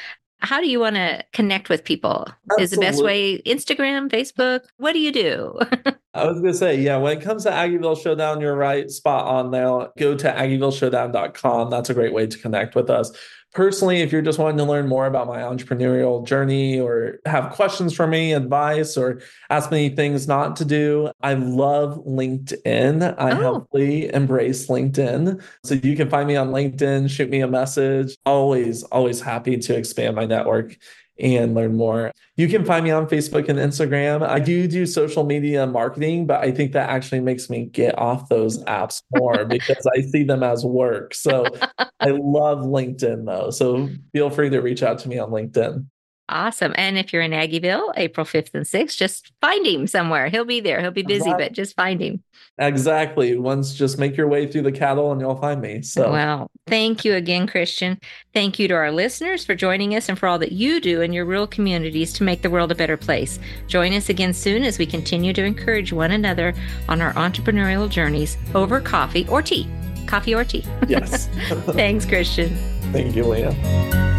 How 0.42 0.62
do 0.62 0.70
you 0.70 0.80
want 0.80 0.96
to 0.96 1.22
connect 1.34 1.68
with 1.68 1.84
people? 1.84 2.26
Absolutely. 2.52 2.64
Is 2.64 2.72
the 2.72 2.80
best 2.80 3.04
way 3.04 3.42
Instagram, 3.42 4.10
Facebook? 4.10 4.62
What 4.78 4.94
do 4.94 5.00
you 5.00 5.12
do? 5.12 5.60
I 6.14 6.26
was 6.26 6.40
going 6.40 6.54
to 6.54 6.58
say, 6.58 6.80
yeah, 6.80 6.96
when 6.96 7.18
it 7.18 7.22
comes 7.22 7.44
to 7.44 7.52
Aggieville 7.52 8.02
Showdown, 8.02 8.40
you're 8.40 8.56
right, 8.56 8.90
spot 8.90 9.28
on 9.28 9.52
there. 9.52 9.90
Go 9.98 10.16
to 10.16 10.32
aggievilleshowdown.com. 10.32 11.70
That's 11.70 11.90
a 11.90 11.94
great 11.94 12.14
way 12.14 12.26
to 12.26 12.38
connect 12.38 12.74
with 12.74 12.90
us 12.90 13.12
personally, 13.54 14.02
if 14.02 14.12
you're 14.12 14.22
just 14.22 14.40
wanting 14.40 14.58
to 14.58 14.64
learn 14.64 14.88
more 14.88 15.06
about 15.06 15.28
my 15.28 15.40
entrepreneurial 15.40 16.26
journey 16.26 16.80
or 16.80 17.20
have 17.26 17.52
questions 17.54 17.94
for 17.94 18.08
me, 18.08 18.34
advice, 18.34 18.98
or 18.98 19.22
ask 19.50 19.72
me 19.72 19.90
things 19.90 20.28
not 20.28 20.56
to 20.58 20.66
do, 20.66 21.12
I 21.22 21.34
love 21.34 22.04
LinkedIn. 22.06 23.16
I 23.18 23.32
oh. 23.32 23.66
heavily 23.72 24.14
embrace 24.14 24.68
LinkedIn. 24.68 25.42
So 25.64 25.76
you 25.76 25.96
can 25.96 26.10
find 26.10 26.28
me 26.28 26.36
on 26.36 26.52
LinkedIn, 26.52 27.10
shoot 27.10 27.30
me 27.30 27.42
a 27.42 27.48
message. 27.48 28.16
Always, 28.26 28.84
always 28.84 29.22
happy 29.22 29.58
to 29.58 29.76
expand 29.76 30.16
my 30.16 30.26
network 30.26 30.78
and 31.20 31.54
learn 31.54 31.76
more. 31.76 32.12
You 32.38 32.48
can 32.48 32.64
find 32.64 32.84
me 32.84 32.92
on 32.92 33.08
Facebook 33.08 33.50
and 33.50 33.60
Instagram. 33.60 34.28
I 34.28 34.40
do 34.40 34.68
do 34.68 34.86
social 34.86 35.24
media 35.24 35.68
marketing, 35.68 36.28
but 36.28 36.42
I 36.42 36.52
think 36.52 36.72
that 36.72 36.90
actually 36.90 37.20
makes 37.20 37.50
me 37.50 37.66
get 37.66 37.98
off 37.98 38.30
those 38.30 38.64
apps 38.64 39.02
more 39.16 39.46
because 39.50 39.86
I 39.96 40.02
see 40.02 40.24
them 40.24 40.44
as 40.44 40.66
work. 40.66 41.14
So 41.14 41.46
I 41.78 42.10
love 42.10 42.60
LinkedIn 42.60 43.26
though. 43.26 43.52
So 43.52 43.90
feel 44.14 44.30
free 44.30 44.50
to 44.50 44.60
reach 44.60 44.84
out 44.84 45.00
to 45.00 45.10
me 45.10 45.20
on 45.20 45.30
LinkedIn. 45.30 45.86
Awesome. 46.30 46.74
And 46.76 46.98
if 46.98 47.12
you're 47.12 47.24
in 47.24 47.32
Aggieville, 47.32 47.92
April 47.98 48.24
5th 48.24 48.54
and 48.54 48.64
6th, 48.64 48.96
just 48.96 49.32
find 49.42 49.66
him 49.66 49.88
somewhere. 49.88 50.30
He'll 50.30 50.46
be 50.46 50.60
there. 50.60 50.80
He'll 50.80 50.92
be 50.92 51.02
busy, 51.02 51.32
but 51.32 51.54
just 51.54 51.76
find 51.76 52.00
him. 52.00 52.24
Exactly. 52.60 53.36
Once 53.36 53.74
just 53.74 53.98
make 53.98 54.16
your 54.16 54.28
way 54.28 54.46
through 54.46 54.62
the 54.62 54.72
cattle 54.72 55.12
and 55.12 55.20
you'll 55.20 55.38
find 55.38 55.60
me. 55.60 55.82
So, 55.82 56.12
well, 56.12 56.52
thank 56.68 57.04
you 57.04 57.16
again, 57.16 57.48
Christian. 57.48 58.00
Thank 58.34 58.60
you 58.60 58.68
to 58.68 58.76
our 58.76 58.92
listeners 58.92 59.44
for 59.44 59.56
joining 59.56 59.96
us 59.96 60.08
and 60.08 60.20
for 60.20 60.28
all 60.28 60.38
that 60.40 60.52
you 60.52 60.80
do 60.80 61.02
in 61.02 61.14
your 61.14 61.26
rural 61.26 61.48
communities 61.48 62.14
to 62.14 62.24
make 62.24 62.44
the 62.44 62.50
world 62.50 62.72
a 62.72 62.76
better 62.76 62.98
place. 62.98 63.40
Join 63.68 63.94
us 63.94 64.10
again 64.10 64.34
soon 64.34 64.64
as 64.64 64.78
we 64.78 64.86
continue 64.86 65.34
to 65.34 65.44
encourage 65.44 65.92
one 65.92 66.12
another 66.12 66.54
on 66.88 67.02
our 67.02 67.14
entrepreneurial 67.14 67.90
journeys 67.90 68.38
over 68.54 68.80
coffee 68.80 69.28
or 69.30 69.42
tea. 69.42 69.68
Coffee 70.06 70.36
or 70.36 70.44
tea. 70.44 70.66
Yes. 70.88 71.28
Thanks, 71.72 72.06
Christian. 72.06 72.56
Thank 72.92 73.16
you, 73.16 73.24
Leah. 73.24 74.18